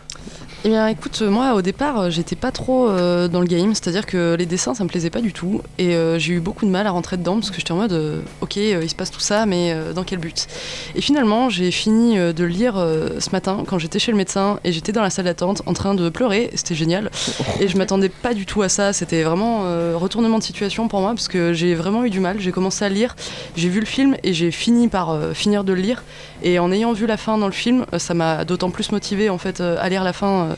[0.65, 4.05] Eh bien, écoute, moi au départ, euh, j'étais pas trop euh, dans le game, c'est-à-dire
[4.05, 6.71] que les dessins ça me plaisait pas du tout, et euh, j'ai eu beaucoup de
[6.71, 9.45] mal à rentrer dedans parce que j'étais en mode, ok, il se passe tout ça,
[9.45, 10.47] mais dans quel but?
[10.95, 14.93] Et finalement, j'ai fini de lire ce matin quand j'étais chez le médecin et j'étais
[14.93, 17.11] dans la salle d'attente en train de pleurer, c'était génial,
[17.59, 19.63] et je m'attendais pas du tout à ça, c'était vraiment
[19.97, 22.89] retournement de situation pour moi parce que j'ai vraiment eu du mal, j'ai commencé à
[22.89, 23.17] lire,
[23.57, 26.03] j'ai vu le film et j'ai fini par finir de le lire,
[26.43, 29.29] et en ayant vu la fin dans le film, euh, ça m'a d'autant plus motivé
[29.29, 30.55] en fait euh, à lire la fin euh,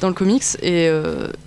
[0.00, 0.90] dans le comics et,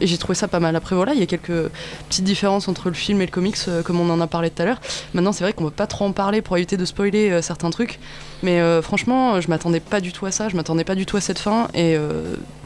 [0.02, 0.76] j'ai trouvé ça pas mal.
[0.76, 1.70] Après voilà, il y a quelques
[2.10, 4.66] petites différences entre le film et le comics comme on en a parlé tout à
[4.66, 4.82] l'heure.
[5.14, 8.00] Maintenant c'est vrai qu'on peut pas trop en parler pour éviter de spoiler certains trucs,
[8.44, 11.22] mais franchement je m'attendais pas du tout à ça, je m'attendais pas du tout à
[11.22, 11.98] cette fin et,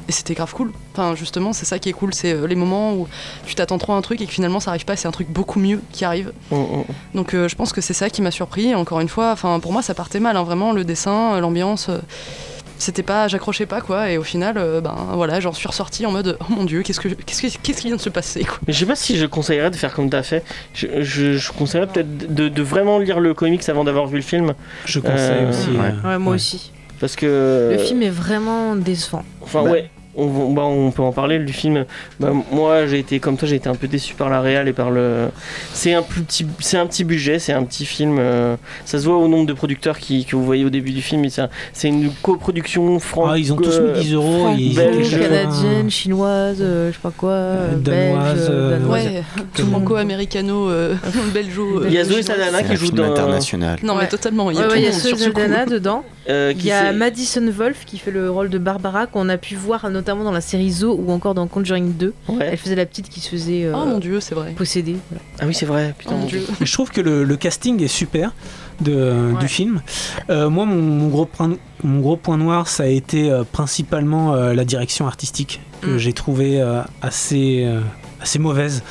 [0.07, 0.71] et c'était grave cool.
[0.93, 3.07] Enfin justement c'est ça qui est cool, c'est euh, les moments où
[3.45, 5.29] tu t'attends trop à un truc et que finalement ça arrive pas, c'est un truc
[5.29, 6.31] beaucoup mieux qui arrive.
[6.51, 6.83] Mm, mm.
[7.15, 8.75] Donc euh, je pense que c'est ça qui m'a surpris.
[8.75, 11.87] Encore une fois, enfin pour moi ça partait mal, hein, vraiment le dessin, euh, l'ambiance.
[11.89, 11.99] euh,
[12.77, 16.11] c'était pas, j'accrochais pas quoi, et au final, euh, ben voilà, j'en suis ressorti en
[16.11, 18.57] mode oh mon dieu, qu'est-ce que, qu'est-ce que, qu'est-ce qui vient de se passer quoi.
[18.67, 20.43] Mais je sais pas si je conseillerais de faire comme t'as fait.
[20.73, 24.23] Je, je, je conseillerais peut-être de, de vraiment lire le comics avant d'avoir vu le
[24.23, 24.55] film.
[24.85, 25.69] Je conseille Euh, aussi.
[25.69, 25.93] ouais.
[26.09, 26.35] Ouais, moi ouais.
[26.35, 26.73] aussi.
[26.99, 27.69] Parce que.
[27.71, 29.23] Le film est vraiment décevant.
[29.41, 29.71] Enfin, Bah.
[29.71, 29.89] ouais.
[30.17, 31.85] On, bah, on peut en parler du film.
[32.19, 34.73] Bah, moi, j'ai été comme toi, j'ai été un peu déçu par la réal et
[34.73, 35.27] par le.
[35.73, 38.17] C'est un plus petit, c'est un petit budget, c'est un petit film.
[38.19, 38.55] euh,
[38.85, 41.27] ça se voit au nombre de producteurs qui, que vous voyez au début du film.
[41.29, 43.29] C'est un- c'est une coproduction franco.
[43.31, 44.47] Ah, ils ont tous mis 10 euros.
[44.75, 48.85] belge, canadienne, chinoise, euh, je sais pas quoi, euh, danoise, belge, euh.
[48.87, 52.33] Ouais, Tout le franco-américano, euh, euh, Il y a Zoé C'est
[52.67, 53.03] qui joue dans.
[53.11, 53.79] international.
[53.83, 55.23] Non mais totalement, il y a Ouais, ouais, il y le a monde sur Zoe
[55.25, 55.39] ce coup.
[55.39, 56.03] Saldana dedans.
[56.29, 59.55] Euh, Il y a Madison Wolf qui fait le rôle de Barbara qu'on a pu
[59.55, 62.13] voir notamment dans la série Zo ou encore dans Conjuring 2.
[62.29, 62.49] Ouais.
[62.51, 64.53] Elle faisait la petite qui se faisait euh, Oh mon dieu, c'est vrai.
[64.57, 64.95] posséder.
[65.09, 65.23] voilà.
[65.39, 65.91] Ah oui, c'est vrai.
[65.91, 66.15] Oh Putain.
[66.15, 66.43] mon dieu.
[66.61, 68.33] Je trouve que le, le casting est super
[68.81, 69.39] de, Ouais.
[69.39, 69.81] du film.
[70.29, 71.51] Euh, moi, mon, mon gros point,
[71.83, 75.97] mon gros point noir, ça a été euh, principalement euh, la direction artistique que Mm.
[75.97, 77.81] j'ai trouvé euh, assez, euh,
[78.21, 78.81] assez mauvaise.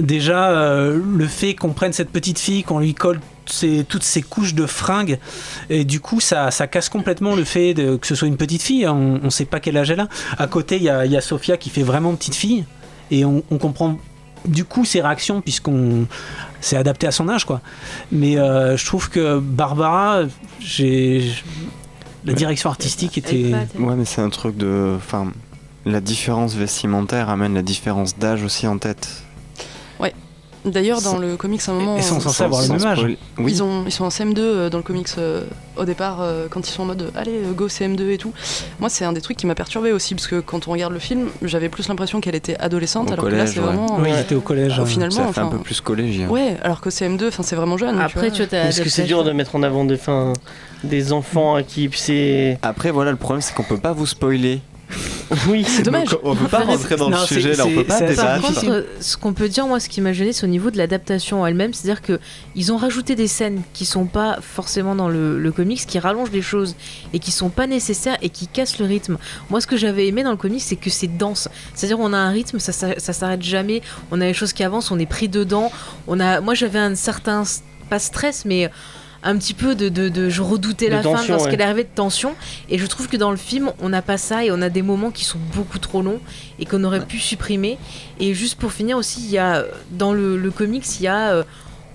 [0.00, 4.22] Déjà, euh, le fait qu'on prenne cette petite fille, qu'on lui colle ces- toutes ces
[4.22, 5.18] couches de fringues,
[5.70, 8.62] et du coup, ça, ça casse complètement le fait de, que ce soit une petite
[8.62, 8.86] fille.
[8.88, 10.08] On ne sait pas quel âge elle a.
[10.38, 12.64] À côté, il y a, y a Sophia qui fait vraiment petite fille,
[13.10, 13.98] et on, on comprend
[14.44, 16.06] du coup ses réactions puisqu'on
[16.60, 17.60] c'est adapté à son âge quoi
[18.10, 20.22] mais euh, je trouve que Barbara
[20.58, 21.30] j'ai
[22.24, 24.94] la direction artistique était Ouais, mais c'est un truc de.
[24.96, 25.30] Enfin,
[25.84, 29.08] la différence vestimentaire amène la différence d'âge aussi en tête.
[30.64, 33.04] D'ailleurs, dans le comics, à un moment, Et sont censés avoir le même âge.
[33.04, 35.44] Oui, Ils, ont, ils sont en CM2 euh, dans le comics euh,
[35.76, 38.32] au départ, euh, quand ils sont en mode allez, go CM2 et tout.
[38.78, 41.00] Moi, c'est un des trucs qui m'a perturbé aussi, parce que quand on regarde le
[41.00, 43.66] film, j'avais plus l'impression qu'elle était adolescente, Au alors que là, c'est ouais.
[43.66, 43.98] vraiment.
[44.00, 44.86] oui ils étaient au collège hein.
[44.86, 46.28] finalement, ça fait un peu plus collégien.
[46.28, 47.98] Ouais, alors que CM2, enfin, c'est vraiment jeune.
[47.98, 50.32] Après, tu vois, Parce que c'est dur de mettre en avant des, fin,
[50.84, 52.58] des enfants à qui c'est.
[52.62, 54.60] Après, voilà, le problème, c'est qu'on peut pas vous spoiler.
[55.48, 56.08] Oui, C'est dommage.
[56.10, 58.38] Donc, on peut pas rentrer dans Non, le sujet, là, on peut pas c'est- Par
[58.40, 58.54] débattre.
[58.60, 61.46] contre, ce qu'on peut dire, moi, ce qui m'a gêné, c'est au niveau de l'adaptation
[61.46, 61.72] elle-même.
[61.72, 62.20] C'est-à-dire que
[62.54, 66.30] ils ont rajouté des scènes qui sont pas forcément dans le, le comics, qui rallongent
[66.32, 66.76] les choses
[67.12, 69.16] et qui sont pas nécessaires et qui cassent le rythme.
[69.50, 71.48] Moi, ce que j'avais aimé dans le comics, c'est que c'est dense.
[71.74, 73.80] C'est-à-dire, on a un rythme, ça, ça s'arrête jamais.
[74.10, 75.72] On a les choses qui avancent, on est pris dedans.
[76.08, 77.44] On a, moi, j'avais un certain
[77.88, 78.70] pas stress, mais
[79.24, 81.50] un petit peu de, de, de- je redoutais De la fin parce ouais.
[81.50, 82.34] qu'elle arrivait de tension.
[82.68, 84.82] Et je trouve que dans le film on n'a pas ça et on a des
[84.82, 86.20] moments qui sont beaucoup trop longs
[86.58, 87.78] et qu'on aurait pu supprimer.
[88.18, 91.30] Et juste pour finir aussi il y a dans le, le comics il y a
[91.34, 91.44] euh,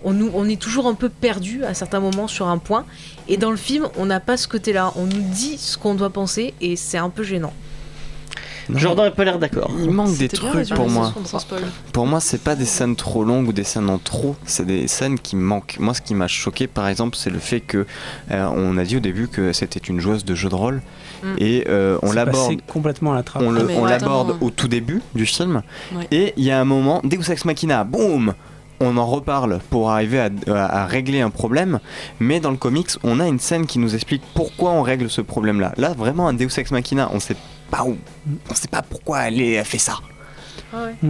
[0.04, 2.86] on, nous- on est toujours un peu perdu à certains moments sur un point.
[3.28, 5.96] Et dans le film on n'a pas ce côté là on nous dit ce qu'on
[5.96, 7.54] doit penser et c'est un peu gênant.
[8.74, 9.72] Jordan n'a pas l'air d'accord.
[9.80, 11.14] Il manque des trucs pour moi.
[11.94, 14.88] Pour moi, c'est pas des scènes trop longues ou des scènes en trop, c'est des
[14.88, 15.78] scènes qui manquent.
[15.80, 17.86] Moi, ce qui m'a choqué, par exemple, c'est le fait que
[18.32, 20.82] euh, on a dit au début que c'était une joueuse de jeu de rôle
[21.24, 21.28] Mm.
[21.40, 22.62] et euh, on l'aborde.
[22.68, 25.64] complètement à la trappe On le- Ah, l'aborde au tout début du film
[25.96, 26.06] Ouais.
[26.12, 28.36] et il y a un moment, Deus Ex Machina, boum,
[28.80, 31.80] on en reparle pour arriver à, à- à régler un problème,
[32.20, 35.22] mais dans le comics, on a une scène qui nous explique pourquoi on règle ce
[35.22, 35.74] problème-là.
[35.78, 37.36] Là, vraiment, un Deus Ex Machina, on sait
[37.86, 37.98] où,
[38.50, 40.00] on sait pas pourquoi elle, elle fait ça.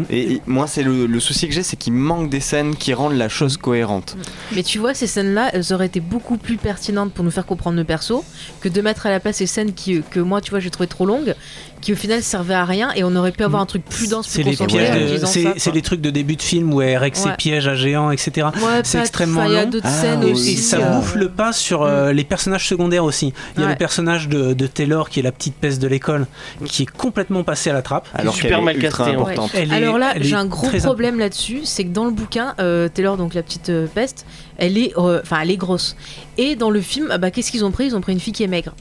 [0.10, 2.94] Et, et moi, c'est le, le souci que j'ai, c'est qu'il manque des scènes qui
[2.94, 4.16] rendent la chose cohérente.
[4.56, 7.46] mais tu vois ces scènes là elles auraient été beaucoup plus pertinentes pour nous faire
[7.46, 8.24] comprendre le perso
[8.62, 10.88] que de mettre à la place ces scènes qui, que moi tu vois j'ai trouvé
[10.88, 11.36] trop longues
[11.82, 14.28] qui au final servaient à rien et on aurait pu avoir un truc plus dense
[14.28, 15.74] c'est plus les, concentré c'est- ça, c'est quoi.
[15.76, 17.36] les trucs de début de film où elle règle ses Ouais.
[17.38, 19.70] pièges à géants etc Ouais, c'est extrêmement Il y a long.
[19.70, 20.32] d'autres Ah, scènes oui.
[20.32, 20.54] aussi.
[20.54, 23.34] Et ça euh, bouffe le pas sur euh, les personnages secondaires aussi.
[23.56, 23.74] Il y a Ouais.
[23.74, 26.26] le personnage de, de Taylor qui est la petite peste de l'école,
[26.66, 28.08] qui est complètement passée à la trappe.
[28.14, 31.20] Alors super qu'elle est mal ultra casté, en Elle Alors là, j'ai un gros problème
[31.20, 34.26] là-dessus, c'est que dans le bouquin, euh, Taylor, donc la petite euh, peste,
[34.58, 35.96] elle est, euh, enfin, elle est grosse.
[36.38, 37.86] Et dans le film, ah bah, qu'est-ce qu'ils ont pris?
[37.86, 38.74] Ils ont pris une fille qui est maigre.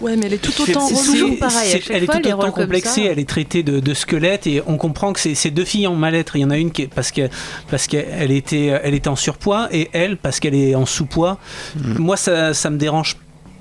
[0.00, 1.38] Ouais, mais elle est tout autant c'est c'est- toujours relou.
[1.38, 4.76] pareil, à elle est tout autant complexée, elle est traitée de, de squelette et on
[4.76, 6.36] comprend que c'est c'est deux filles en mal-être.
[6.36, 7.30] Il y en a une qui est, parce qu'elle
[7.70, 11.38] parce qu'elle était, elle était en surpoids et elle parce qu'elle est en sous-poids.
[11.76, 11.94] Mm.
[11.98, 13.16] Moi, ça, ça me dérange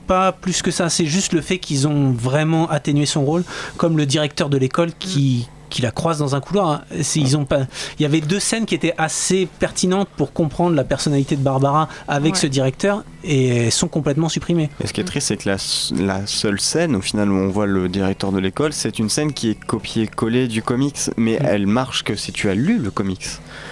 [0.07, 0.89] pas plus que ça.
[0.89, 3.43] C'est juste le fait qu'ils ont vraiment atténué son rôle,
[3.77, 6.69] comme le directeur de l'école qui qui la croise dans un couloir.
[6.69, 6.81] hein.
[7.15, 7.61] Ils ont pas.
[7.99, 11.87] Il y avait deux scènes qui étaient assez pertinentes pour comprendre la personnalité de Barbara
[12.07, 12.39] avec Ouais.
[12.39, 14.69] ce directeur et elles sont complètement supprimées.
[14.83, 15.57] Et ce qui est triste, c'est que la,
[16.03, 19.33] la seule scène, au final, où on voit le directeur de l'école, c'est une scène
[19.33, 21.45] qui est copiée-collée du comics, mais Mm.
[21.45, 23.27] elle marche que si tu as lu le comics.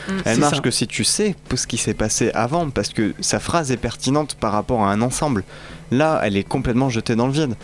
[0.08, 0.12] Mm.
[0.26, 0.62] Elle marche ça.
[0.62, 4.36] que si tu sais ce qui s'est passé avant, parce que sa phrase est pertinente
[4.36, 5.44] par rapport à un ensemble.
[5.92, 7.56] Là, elle est complètement jetée dans le vide.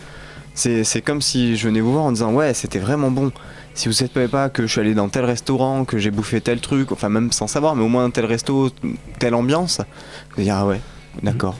[0.54, 3.32] C'est c'est comme si je venais vous voir en disant Ouais, c'était vraiment bon.
[3.74, 6.40] Si vous ne savez pas que je suis allé dans tel restaurant, que j'ai bouffé
[6.40, 8.70] tel truc, enfin, même sans savoir, mais au moins tel resto,
[9.18, 10.80] telle ambiance, vous allez dire Ah ouais,
[11.22, 11.56] d'accord.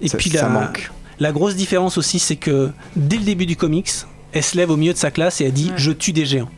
[0.00, 0.90] Et ça, puis ça la, manque.
[1.18, 3.90] La grosse différence aussi, c'est que dès le début du comics,
[4.32, 5.78] elle se lève au milieu de sa classe et elle dit Ouais.
[5.78, 6.50] Je tue des géants.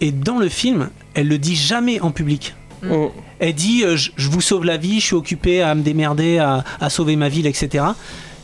[0.00, 2.56] Et dans le film, elle le dit jamais en public.
[2.82, 3.06] Mm.
[3.38, 6.38] Elle dit euh, je, je vous sauve la vie, je suis occupée à me démerder,
[6.38, 7.84] à, à sauver ma ville, etc.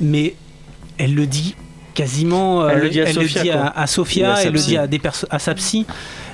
[0.01, 0.35] Mais
[0.99, 1.57] elle le dit
[1.95, 2.63] quasiment.
[2.63, 4.59] euh, Elle le dit à Sophia, dit à, à Sophia, Et à sa elle le
[4.59, 5.87] dit à, des à sa psy,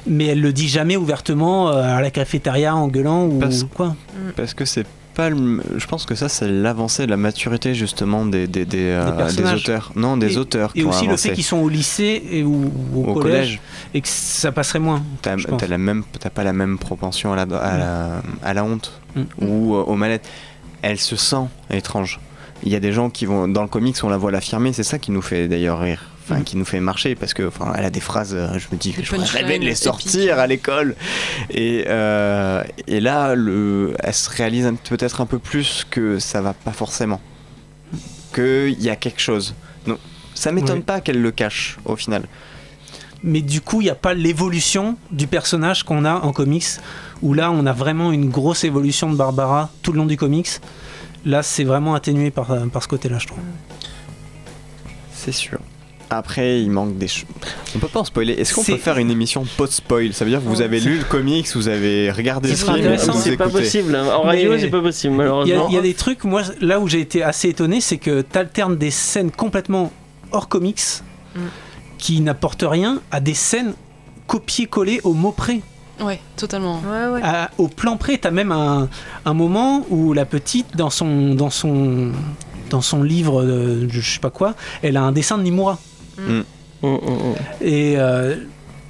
[0.06, 3.94] mais elle le dit jamais ouvertement euh, à la cafétéria en gueulant ou Parce- quoi.
[4.36, 8.46] Parce que c'est pas le- Je pense que ça, c'est l'avancée, la maturité justement des,
[8.46, 9.90] des, des, euh, Des auteurs.
[9.96, 13.04] Non, des Et- auteurs Et aussi le fait qu'ils sont au lycée et, ou, ou
[13.04, 13.60] au, Au collège, collège,
[13.92, 15.02] et que ça passerait moins.
[15.20, 19.22] t'as pas la même propension à la, à la, à la honte Mm.
[19.44, 20.26] ou euh, aux mallettes.
[20.82, 22.20] Elle se sent étrange.
[22.62, 24.72] Il y a des gens qui vont dans le comics, on la voit l'affirmer.
[24.72, 26.02] C'est ça qui nous fait d'ailleurs rire.
[26.24, 26.44] Enfin, Mm.
[26.44, 28.34] qui nous fait marcher parce que, enfin, elle a des phrases.
[28.34, 30.94] euh, Je me dis, je rêvais de les sortir à l'école.
[31.50, 36.52] Et, euh, et là, le, elle se réalise peut-être un peu plus que ça va
[36.54, 37.20] pas forcément.
[38.34, 39.54] Qu'il y a quelque chose.
[39.86, 39.98] Donc,
[40.34, 42.22] ça m'étonne pas qu'elle le cache au final.
[43.24, 46.64] Mais du coup, il n'y a pas l'évolution du personnage qu'on a en comics,
[47.22, 50.48] où là, on a vraiment une grosse évolution de Barbara tout le long du comics.
[51.24, 53.38] Là, c'est vraiment atténué par, par ce côté-là, je trouve.
[55.12, 55.58] C'est sûr.
[56.12, 57.26] Après, il manque des choses.
[57.76, 58.32] On peut pas en spoiler.
[58.32, 60.12] Est-ce qu'on peut faire une émission post-spoil?
[60.12, 62.96] Ça veut dire que vous avez lu le comics, vous avez regardé le C'est film,
[62.98, 63.62] C'est pas écoutez.
[63.62, 63.94] possible.
[63.94, 65.68] En radio, c'est pas possible, Il y, a, malheureusement.
[65.68, 68.38] il y a des trucs, moi, là où j'ai été assez étonné, c'est que tu
[68.38, 69.92] alternes des scènes complètement
[70.32, 70.80] hors comics,
[71.36, 71.40] Mm.
[71.98, 73.74] qui n'apportent rien, à des scènes
[74.26, 75.60] copiées-collées au mot près.
[76.00, 76.80] Ouais, totalement.
[76.80, 77.20] Ouais, ouais.
[77.22, 78.88] À- au plan près, t'as même un,
[79.24, 82.12] un moment où la petite, dans son, dans son,
[82.70, 85.78] dans son livre, de, je sais pas quoi, elle a un dessin de Nimura.
[86.18, 86.40] Mm,
[86.82, 87.34] mm, mm.
[87.62, 88.36] Et euh,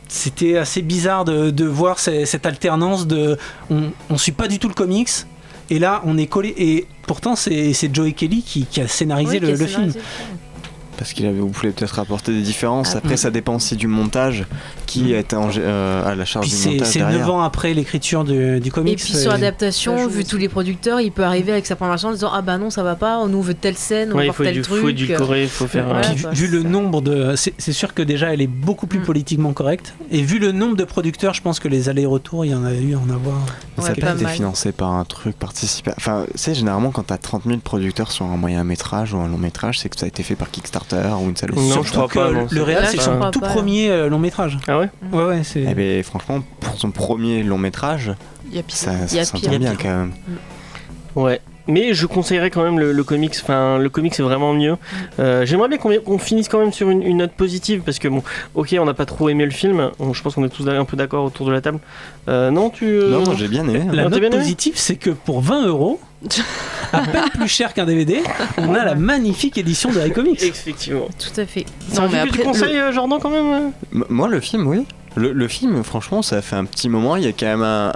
[0.08, 3.36] c'était assez bizarre de, de voir ce- cette alternance de.
[3.70, 5.10] On, on suit pas du tout le comics.
[5.72, 6.52] Et là, on est collé.
[6.58, 9.68] Et pourtant, c'est Joey Kelly qui, qui a scénarisé Ouais, le, qui a le film.
[9.92, 10.38] scénarisé le film.
[11.00, 12.92] Parce qu'il avait, vous pouvez peut-être apporter des différences.
[12.94, 12.98] Ah.
[12.98, 13.16] Après, Mm.
[13.16, 14.44] ça dépend aussi du montage
[14.84, 15.14] qui Mm.
[15.14, 17.18] est en- euh, à la charge Puis du c'est montage c'est derrière.
[17.20, 18.92] 9 ans après l'écriture du, du comics.
[18.92, 19.36] Et puis sur euh,
[19.98, 22.58] joue vu tous les producteurs, il peut arriver avec sa programmation en disant Ah bah
[22.58, 24.44] non, ça va pas, nous on veut telle scène, on Ouais, veut il voir faut,
[24.44, 24.80] tel du, truc.
[24.82, 25.94] faut édulcorer, il faut faire un.
[25.96, 26.00] Ouais.
[26.02, 27.34] Puis vu, bah, vu le nombre de.
[27.36, 29.04] C'est sûr que déjà elle est beaucoup plus Mm.
[29.04, 29.94] politiquement correcte.
[30.10, 32.74] Et vu le nombre de producteurs, je pense que les allers-retours, il y en a
[32.74, 33.36] eu à en avoir.
[33.78, 35.94] Mais Ouais, ça pas peut être financé par un truc participatif.
[35.96, 39.38] Enfin, c'est généralement quand t'as 30 000 producteurs sur un moyen métrage ou un long
[39.38, 41.50] métrage, c'est que ça a été fait par Kickstarter ou une salle.
[41.54, 43.48] Non, je Surtout crois que pas, le réel, Là, c'est je son tout pas.
[43.48, 44.58] premier euh, long métrage.
[44.68, 44.88] Ah ouais?
[45.12, 45.64] Ouais, ouais, c'est.
[45.68, 48.12] Eh ben, franchement, pour son premier long métrage,
[48.68, 50.12] ça, ça s'entend bien quand même.
[51.14, 51.40] Ouais.
[51.70, 53.34] Mais je conseillerais quand même le, le comics.
[53.42, 54.76] Enfin, le comics c'est vraiment mieux.
[55.18, 58.22] Euh, J'aimerais bien qu'on finisse quand même sur une, une note positive parce que bon,
[58.54, 59.90] ok, on n'a pas trop aimé le film.
[60.12, 61.78] Je pense qu'on est tous un peu d'accord autour de la table.
[62.28, 62.84] Euh, non, tu.
[62.86, 63.84] euh, Non, j'ai bien aimé.
[63.92, 66.00] La note bien positive, c'est que pour 20 euros,
[66.92, 68.20] à peine plus cher qu'un DVD,
[68.58, 70.42] on a la magnifique édition de iComics.
[70.42, 71.08] Effectivement.
[71.18, 71.64] Tout à fait.
[71.88, 74.40] C'est un Non, mais que tu après, conseilles, euh, Jordan, quand même M- Moi, le
[74.40, 74.84] film, oui.
[75.16, 77.16] Le, le film, franchement, ça fait un petit moment.
[77.16, 77.92] Il y a quand même un.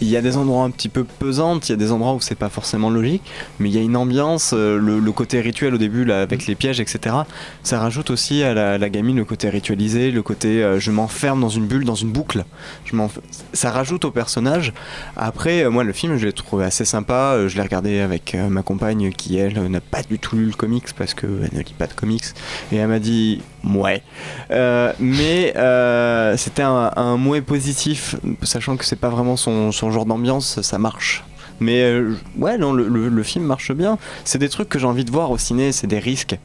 [0.00, 2.20] Il y a des endroits un petit peu pesants, il y a des endroits où
[2.20, 3.22] c'est pas forcément logique,
[3.58, 6.54] mais il y a une ambiance, euh, le, côté rituel au début, là, avec les
[6.54, 7.16] pièges, etc.
[7.64, 11.48] Ça rajoute aussi à la, gamine le côté ritualisé, le côté euh, je m'enferme dans
[11.48, 12.44] une bulle, dans une boucle.
[13.52, 14.72] Ça rajoute au personnage.
[15.16, 17.48] Après, euh, moi, le film, je l'ai trouvé assez sympa.
[17.48, 20.92] Je l'ai regardé avec ma compagne qui, elle, n'a pas du tout lu le comics
[20.96, 22.24] parce qu'elle ne lit pas de comics.
[22.70, 24.02] Et elle m'a dit, ouais.
[24.52, 25.54] Euh, mais
[26.36, 31.24] c'était un, un mouet positif, sachant que c'est pas vraiment son genre d'ambiance, ça marche.
[31.60, 32.56] Mais euh, ouais,
[32.88, 33.98] le- le film marche bien.
[34.24, 36.38] C'est des trucs que j'ai envie de voir au ciné, c'est des risques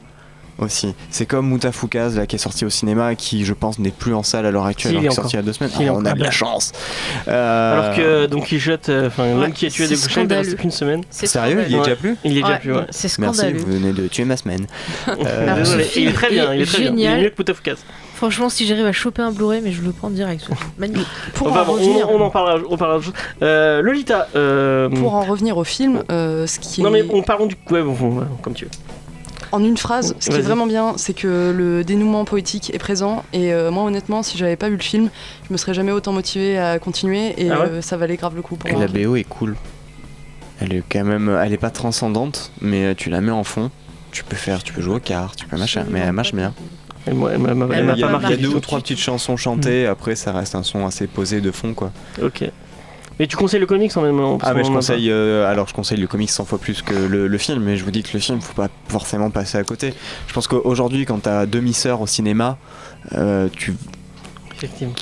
[0.58, 0.94] aussi.
[1.10, 4.22] C'est comme Moutafoukaz là qui est sorti au cinéma, qui je pense n'est plus en
[4.22, 5.70] salle à l'heure actuelle, Si, il alors est sorti il y a deux semaines.
[5.76, 6.72] Ah, on a de la chance.
[7.28, 10.32] Euh, Alors que Don Quichotte, euh, enfin, l'homme Ouais, qui a tué des bouchons, il
[10.32, 11.02] reste qu'une semaine.
[11.10, 11.84] C'est Sérieux, il y est Ouais.
[11.84, 12.86] déjà plus Il est déjà plus, ouais.
[12.90, 13.58] C'est Merci, scandaleux.
[13.58, 14.66] vous venez de tuer ma semaine.
[15.26, 15.86] Euh, Désolé.
[15.96, 16.92] il est très bien, il est très bien.
[16.96, 17.76] Il est mieux que Moutafoukaz.
[18.14, 20.48] Franchement, si j'arrive à choper un Blu-ray, mais je le prends direct.
[20.78, 21.06] Magnifique.
[21.34, 22.58] Pour, Enfin, en bon, revenir, on, on en parlera.
[22.70, 23.00] On parlera.
[23.42, 24.28] Euh, Lolita.
[24.36, 27.56] euh, pour en revenir au film, euh, ce qui Non, est mais on parlons du.
[27.70, 28.70] Ouais, bon, bon, ouais, comme tu veux.
[29.54, 33.24] En une phrase, ce qui est vraiment bien, c'est que le dénouement poétique est présent.
[33.32, 35.10] Et euh, moi, honnêtement, si j'avais pas vu le film,
[35.48, 37.34] je me serais jamais autant motivée à continuer.
[37.38, 38.82] Et Ah ouais euh, ça valait grave le coup pour Et moi.
[38.82, 39.56] la BO est cool.
[40.60, 43.70] Elle est quand même, elle est pas transcendante, mais euh, tu la mets en fond.
[44.10, 46.52] Tu peux faire, tu peux jouer aux cartes, tu peux machin, mais elle marche bien.
[47.06, 48.36] Il y a, pas m'a il y a marqué.
[48.38, 51.74] deux ou trois petites chansons chantées, après ça reste un son assez posé de fond
[51.74, 51.92] quoi.
[52.22, 52.44] Ok.
[53.18, 55.74] Mais tu conseilles le comics en même temps Ah mais je conseille, euh, alors je
[55.74, 58.10] conseille le comics 100 fois plus que le, le film, mais je vous dis que
[58.12, 59.94] le film faut pas forcément passer à côté.
[60.26, 62.58] Je pense qu'aujourd'hui quand t'as demi-sœur au cinéma,
[63.12, 63.74] euh, tu.
[64.56, 64.94] Effectivement.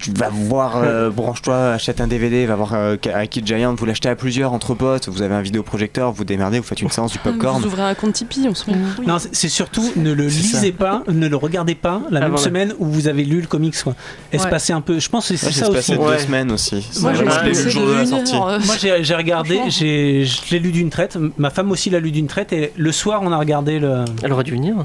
[0.00, 3.84] Tu vas voir, euh, branche-toi, achète un DVD, va voir euh, à Kid Giant, vous
[3.86, 7.12] l'achetez à plusieurs entre potes, vous avez un vidéoprojecteur, vous démerdez, vous faites une séance
[7.12, 7.60] du popcorn.
[7.60, 8.76] Vous ouvrez un compte Tipeee, on se met.
[8.98, 9.06] Oui.
[9.06, 12.44] Non, c'est surtout ne le lisez pas, ne le regardez pas la Ah, même voilà.
[12.44, 13.80] semaine où vous avez lu le comics.
[13.82, 13.94] Quoi.
[14.32, 14.98] Espacer un peu.
[14.98, 16.02] Je pense que c'est j'ai ça passé aussi.
[16.02, 16.18] deux Ouais.
[16.18, 16.86] semaines aussi.
[17.00, 18.34] Moi, j'ai vraiment- je l'ai lu passé le jour de de la une sortie.
[18.36, 21.18] heure, euh, Moi j'ai j'ai regardé, je l'ai lu d'une traite.
[21.38, 24.04] Ma femme aussi l'a lu d'une traite et le soir on a regardé le.
[24.22, 24.76] Elle aurait dû venir.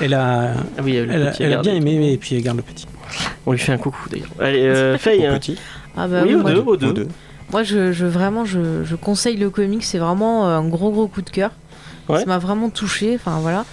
[0.00, 2.86] Elle a, Ah oui, elle, a- elle bien aimé et puis elle garde le petit.
[3.46, 4.28] On lui fait un coucou d'ailleurs.
[4.40, 5.24] Allez, euh, Faye.
[5.26, 5.38] Hein.
[5.38, 5.58] petit,
[5.96, 6.92] Ah bah oui, aux moi, deux, aux aux deux.
[6.92, 7.08] deux.
[7.52, 9.84] Moi, je, je- vraiment, je, je conseille le comic.
[9.84, 11.50] C'est vraiment un gros, gros coup de cœur.
[12.08, 12.20] Ouais.
[12.20, 13.14] Ça m'a vraiment touché.
[13.14, 13.64] Enfin, voilà.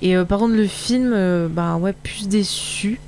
[0.00, 2.98] Et euh, par contre, le film, euh, bah ouais, plus déçu.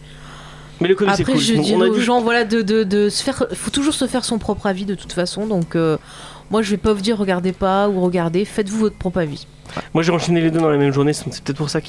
[0.80, 1.40] Mais le comic c'est Après, cool.
[1.42, 3.46] je dis aux dit- gens, voilà, de, de, de se faire.
[3.54, 5.46] Faut toujours se faire son propre avis de toute façon.
[5.46, 5.96] Donc, euh,
[6.50, 8.44] moi, je vais pas vous dire regardez pas ou regardez.
[8.44, 9.46] Faites-vous votre propre avis.
[9.92, 11.88] Moi j'ai enchaîné les deux dans la même journée, c'est peut-être pour ça que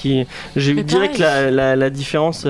[0.55, 2.47] j'ai eu direct la, la différence.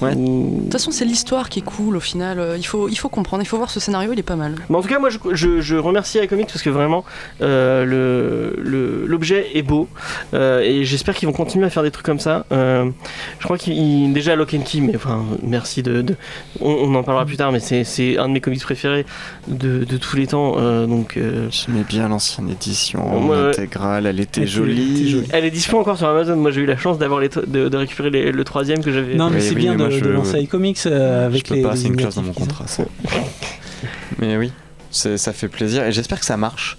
[0.00, 0.14] Ouais.
[0.14, 2.38] De toute façon, c'est l'histoire qui est cool au final.
[2.38, 4.54] Euh, Il faut, il faut comprendre, il faut voir ce scénario, il est pas mal.
[4.70, 7.04] Mais en tout cas, moi je, je, je remercie iComics parce que vraiment
[7.40, 9.88] euh, le- le- l'objet est beau
[10.34, 12.46] euh, et j'espère qu'ils vont continuer à faire des trucs comme ça.
[12.52, 12.90] Euh,
[13.38, 16.02] je crois qu'il déjà Lock and Key, mais enfin merci de.
[16.02, 16.16] de-
[16.60, 19.04] on, on en parlera plus tard, mais c'est- c'est un de mes comics préférés
[19.48, 20.54] de, de tous les temps.
[20.58, 25.00] euh, donc euh, J'aimais bien l'ancienne édition en Ouais, intégrale, elle était Elle jolie.
[25.00, 25.28] était jolie.
[25.32, 26.36] elle est dispo encore sur Amazon.
[26.36, 29.14] Moi j'ai eu la chance d'avoir de, de récupérer les- le troisième que j'avais.
[29.14, 31.54] Non, mais Oui, c'est oui, bien de, je- de lancer iComics euh, avec je peux
[31.56, 31.62] les.
[31.62, 32.66] pas, c'est une clause dans mon contrat.
[32.66, 32.84] ça.
[34.18, 34.52] Mais oui,
[34.90, 36.78] c'est- ça fait plaisir et j'espère que ça marche.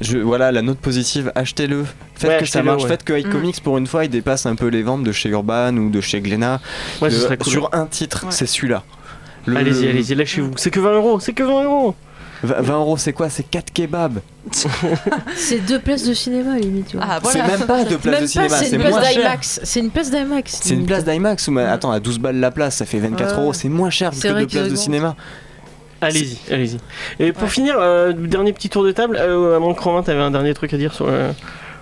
[0.00, 1.84] Je, voilà, la note positive, achetez-le.
[2.14, 2.82] Faites Ouais, que ça marche.
[2.84, 2.88] ouais.
[2.88, 5.76] Faites que iComics, pour une fois, il dépasse un peu les ventes de chez Urban
[5.76, 6.60] ou de chez Glénat.
[7.02, 7.52] Ouais, ce De- serait cool.
[7.52, 8.30] Sur un titre, Ouais.
[8.32, 8.84] c'est celui-là.
[9.44, 10.52] Le- Allez-y, allez-y, lâchez-vous.
[10.56, 11.94] C'est que 20 euros, c'est que 20 euros.
[12.42, 13.28] 20 20 euros, c'est quoi?
[13.30, 14.18] C'est 4 kebabs.
[15.36, 16.88] C'est deux places de cinéma, limite.
[16.88, 17.06] tu vois.
[17.08, 17.56] Ah, C'est voilà.
[17.58, 19.12] même pas deux places Même de cinéma, pas, c'est c'est une place moins cher.
[19.22, 19.60] d'IMAX.
[19.62, 20.60] C'est une place d'IMAX.
[20.62, 23.36] C'est une place d'IMAX ou mais attends à 12 balles la place, ça fait 24
[23.36, 23.42] Ouais.
[23.42, 25.14] euros, c'est moins cher C'est que deux places de cinéma.
[26.00, 26.78] Allez-y, allez-y.
[27.20, 27.48] Et pour Ouais.
[27.48, 29.16] finir, euh, dernier petit tour de table.
[29.20, 31.06] Euh, à mon Romain, t'avais un dernier truc à dire sur.
[31.06, 31.28] le-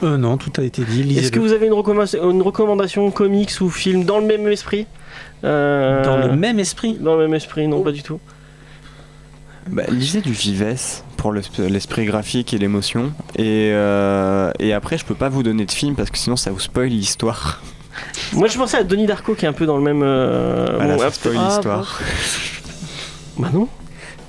[0.02, 1.18] Euh, non, tout a été dit.
[1.18, 4.86] Est-ce que vous avez une, recommandation- une recommandation comics ou film dans le même esprit?
[5.44, 6.98] Euh, Dans le même esprit?
[7.00, 8.20] Dans le même esprit, non, pas du tout.
[9.68, 13.12] Bah, lisez du Vives pour l'esp- l'esprit graphique et l'émotion.
[13.36, 16.50] Et, euh, et après, je peux pas vous donner de film parce que sinon ça
[16.50, 17.62] vous spoil l'histoire.
[18.32, 20.02] Moi, je pensais à Donnie Darko qui est un peu dans le même.
[20.02, 21.14] euh, Voilà, bon, ça hop.
[21.14, 22.00] spoil Ah, l'histoire.
[23.38, 23.68] Bah non.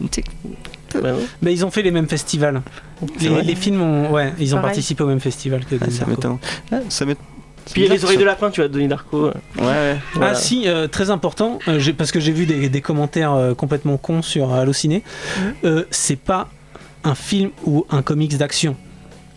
[0.01, 1.19] Bah non.
[1.41, 2.61] Bah, ils ont fait les mêmes festivals.
[3.19, 4.69] Les, films ont, ouais, ils ont Pareil.
[4.71, 6.11] participé au même festival que Ah, ça Darko.
[6.11, 6.37] m'étonne.
[6.71, 7.25] Ah, ça m'étonne.
[7.73, 9.27] Puis il y a les oreilles de lapin, tu vois, Donnie Darko.
[9.27, 9.97] Ouais, ouais.
[10.13, 10.31] Voilà.
[10.31, 13.53] Ah si, euh, très important, euh, j'ai- parce que j'ai vu des, des commentaires euh,
[13.53, 15.03] complètement cons sur Allociné.
[15.63, 16.49] Euh, c'est pas
[17.03, 18.75] un film ou un comics d'action.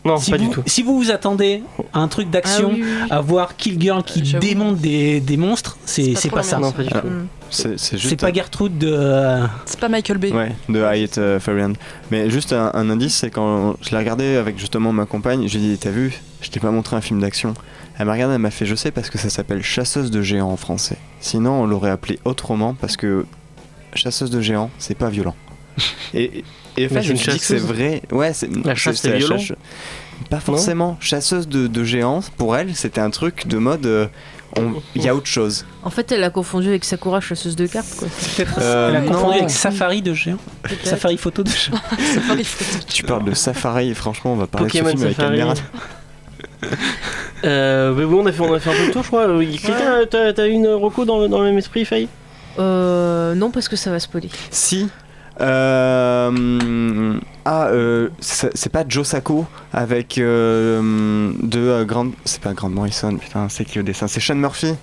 [0.06, 0.62] Non, si pas vous, du tout.
[0.66, 1.62] Si vous vous attendez
[1.94, 3.08] à un truc Ah d'action, oui, oui, oui.
[3.10, 4.46] à voir Kill Girl qui Euh, j'avoue.
[4.46, 6.58] démonte des, des monstres, c'est pas c'est trop pas la ça.
[6.58, 7.00] Non, pas du Ah.
[7.00, 7.06] tout.
[7.06, 7.26] Mm.
[7.48, 8.10] C'est c'est juste.
[8.10, 8.88] C'est pas Gertrude de.
[8.92, 10.30] euh, C'est pas Michael Bay.
[10.32, 11.72] Ouais, de Hyatt euh, Farian.
[12.10, 15.58] Mais juste un, un indice, c'est quand je l'ai regardé avec justement ma compagne, j'ai
[15.58, 17.54] dit T'as vu Je t'ai pas montré un film d'action.
[17.98, 20.50] Elle m'a regardé, elle m'a fait Je sais parce que ça s'appelle Chasseuse de géants
[20.50, 20.96] en français.
[21.20, 23.24] Sinon, on l'aurait appelé autrement parce que
[23.94, 25.36] Chasseuse de géants, c'est pas violent.
[26.14, 26.44] Et,
[26.76, 27.62] et en fait, c'est je me suis dit que c'est chasseuse.
[27.68, 28.02] vrai.
[28.10, 29.56] Ouais, c'est La chasse, c'est la violent chasse-
[30.30, 30.96] Pas forcément.
[31.00, 33.86] Chasseuse de, de géants, pour elle, c'était un truc de mode.
[33.86, 34.06] euh,
[34.58, 35.64] on- Il y a autre chose.
[35.84, 38.08] En fait, elle a confondu avec Sakura, chasseuse de cartes, quoi.
[38.58, 39.12] Euh, elle a non.
[39.12, 40.38] confondu avec Safari de géant.
[40.62, 40.84] Peut-être.
[40.86, 41.78] Safari photo de géant.
[41.98, 42.86] C'est pas les photos.
[42.86, 45.60] Tu parles de Safari, et franchement, on va parler Pokémon de ce film avec Safari.
[47.44, 49.28] Euh, mais bon, on a, fait, on a fait un peu le tour, je crois.
[49.28, 52.08] Euh, Quelqu'un, t'as t'as une Rocco dans le, dans le même esprit, Faye?
[52.58, 54.30] Euh, non, parce que ça va spoiler.
[54.50, 54.88] Si.
[55.40, 62.12] Euh, ah, euh, c'est c'est pas Joe Sacco avec euh, de euh, Grande.
[62.24, 64.06] C'est pas Grande Morrison, putain, c'est qui au dessin?
[64.06, 64.74] C'est Sean Murphy.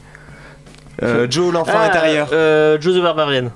[1.04, 2.30] Euh, Joe l'enfant Ah, intérieur.
[2.34, 3.52] Euh, Joe the Barbarian.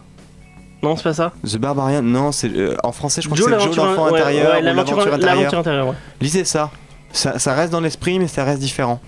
[0.82, 1.32] Non, c'est pas ça?
[1.44, 4.54] The Barbarian, non, c'est euh, en français, je crois que c'est Joe l'enfant ouais, intérieur.
[4.54, 5.36] ouais, ou l'aventure l'aventure intérieure.
[5.38, 5.88] l'aventure intérieure.
[5.88, 5.96] ouais.
[6.22, 6.72] Lisez ça.
[7.16, 7.40] Ça.
[7.40, 9.00] Ça reste dans l'esprit, mais ça reste différent.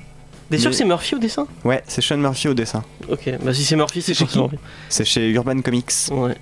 [0.50, 1.46] T'es sûr que c'est Murphy au dessin?
[1.66, 2.84] Ouais, c'est Sean Murphy au dessin.
[3.10, 4.58] Ok, bah si c'est Murphy, c'est chez qui Murphy.
[4.88, 5.92] C'est chez Urban Comics.
[6.12, 6.36] Ouais.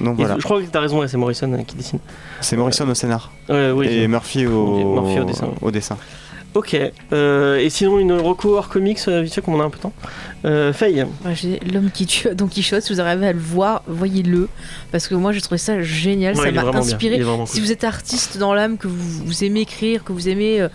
[0.00, 0.36] Donc voilà.
[0.38, 1.98] Je crois que t'as raison, ouais, c'est Morrison euh, qui dessine.
[2.40, 3.32] C'est Morrison au scénar.
[3.48, 3.86] Ouais, oui.
[3.88, 5.48] et Murphy au, Murphy au dessin.
[5.62, 5.96] au dessin.
[6.54, 6.76] Ok.
[7.12, 9.76] Euh, et sinon, une Rocco hors comics, euh, vite fait, comme on a un peu
[9.76, 9.92] de temps.
[10.44, 11.04] Euh, Faye.
[11.24, 12.82] Moi, j'ai l'homme qui tue Don Quichotte.
[12.82, 14.48] Si vous arrivez à le voir, voyez-le.
[14.90, 16.36] Parce que moi, j'ai trouvé ça génial.
[16.36, 17.22] Ouais, ça m'a inspiré.
[17.46, 20.68] Si vous êtes artiste dans l'âme, que vous, vous aimez écrire, que vous aimez euh,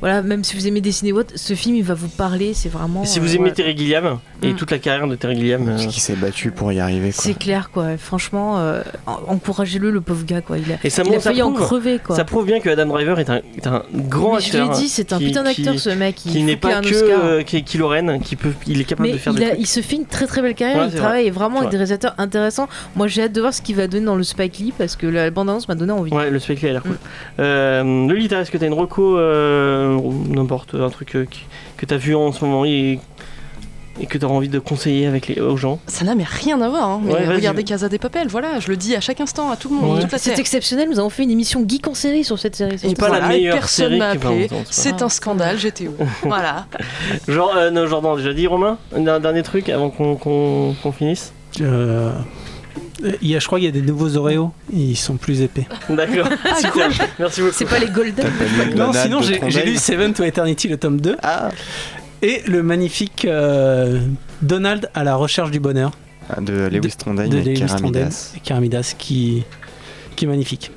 [0.00, 2.52] voilà, même si vous aimez dessiner ou autre, ce film il va vous parler.
[2.54, 3.02] C'est vraiment.
[3.02, 3.54] Et si euh, vous aimez voilà.
[3.54, 4.56] Terry Gilliam et Mm.
[4.56, 7.12] toute la carrière de Terry Gilliam, euh, qu'il s'est battu pour y arriver.
[7.12, 7.96] C'est clair quoi.
[7.98, 10.58] Franchement, euh, en- encouragez-le le pauvre gars quoi.
[10.58, 12.16] Il a, et ça, il a montre- ça failli en crever quoi.
[12.16, 14.70] ça prouve bien que Adam Driver est un, est un grand Mais je acteur.
[14.72, 16.24] l'ai dit, c'est un qui- putain d'acteur qui- ce mec.
[16.24, 19.08] Il qui n'est pas un que euh, qui, qui Lorraine, qui peut, il est capable
[19.08, 19.60] Mais de faire il, des a- trucs.
[19.60, 21.76] il se fait une très très belle carrière, Ouais, il travaille vraiment C'est avec des
[21.76, 22.68] réalisateurs intéressants.
[22.96, 25.06] Moi j'ai hâte de voir ce qu'il va donner dans le Spike Lee parce que
[25.06, 26.12] la bande-annonce m'a donné envie.
[26.12, 26.88] Ouais, le Spike Lee a l'air Mm.
[26.88, 26.98] cool.
[27.40, 31.44] Euh, Lolita, est-ce que t'as une reco, euh, ou n'importe, un truc euh, qui-
[31.76, 32.98] que t'as vu en ce moment et,
[34.00, 36.68] et que t'auras envie de conseiller avec les, aux gens Ça n'a mais rien à
[36.68, 36.88] voir.
[36.88, 37.00] Hein.
[37.04, 39.68] Mais Ouais, regardez Casa des Papel, voilà, je le dis à chaque instant, à tout
[39.68, 40.18] le monde, Ouais.
[40.18, 42.74] C'est exceptionnel, nous avons fait une émission geek en série sur cette série.
[42.76, 44.48] Et c'est pas la et meilleure personne série m'a appelé.
[44.70, 45.94] c'est un scandale, j'étais où?
[46.22, 46.66] Voilà.
[47.28, 51.32] Genre, euh, non, Jordan, déjà dit, Romain Un dernier truc avant qu'on qu'on- qu'on finisse?
[51.60, 52.12] Euh,
[53.22, 54.52] il y a, je crois qu'il y a des nouveaux Oreos.
[54.72, 55.66] Ils sont plus épais.
[55.88, 56.28] D'accord,
[56.60, 57.52] super, merci beaucoup.
[57.54, 58.26] C'est pas les Golden.
[58.76, 61.16] Non, sinon de j'ai lu Seven to Eternity, le tome 2.
[61.22, 61.48] Ah
[62.22, 64.00] Et le magnifique euh,
[64.42, 65.92] Donald à la recherche du bonheur
[66.40, 68.32] De Lewis Trondheim de et Lewis Trondheim Keramidas.
[68.36, 69.44] et Keramidas qui,
[70.16, 70.70] qui est magnifique.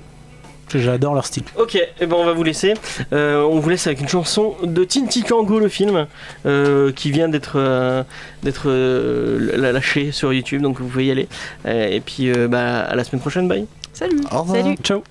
[0.80, 1.44] J'adore leur style.
[1.58, 2.74] Ok, et ben on va vous laisser.
[3.12, 6.08] Euh, on vous laisse avec une chanson de Tinty Kango, le film,
[6.46, 8.04] euh, qui vient d'être euh,
[8.44, 11.28] d'être euh, lâché sur YouTube, donc vous pouvez y aller.
[11.66, 13.66] Euh, et puis euh, bah, à la semaine prochaine, bye.
[13.94, 14.64] Salut Au revoir.
[14.64, 14.76] Salut.
[14.84, 15.04] Ciao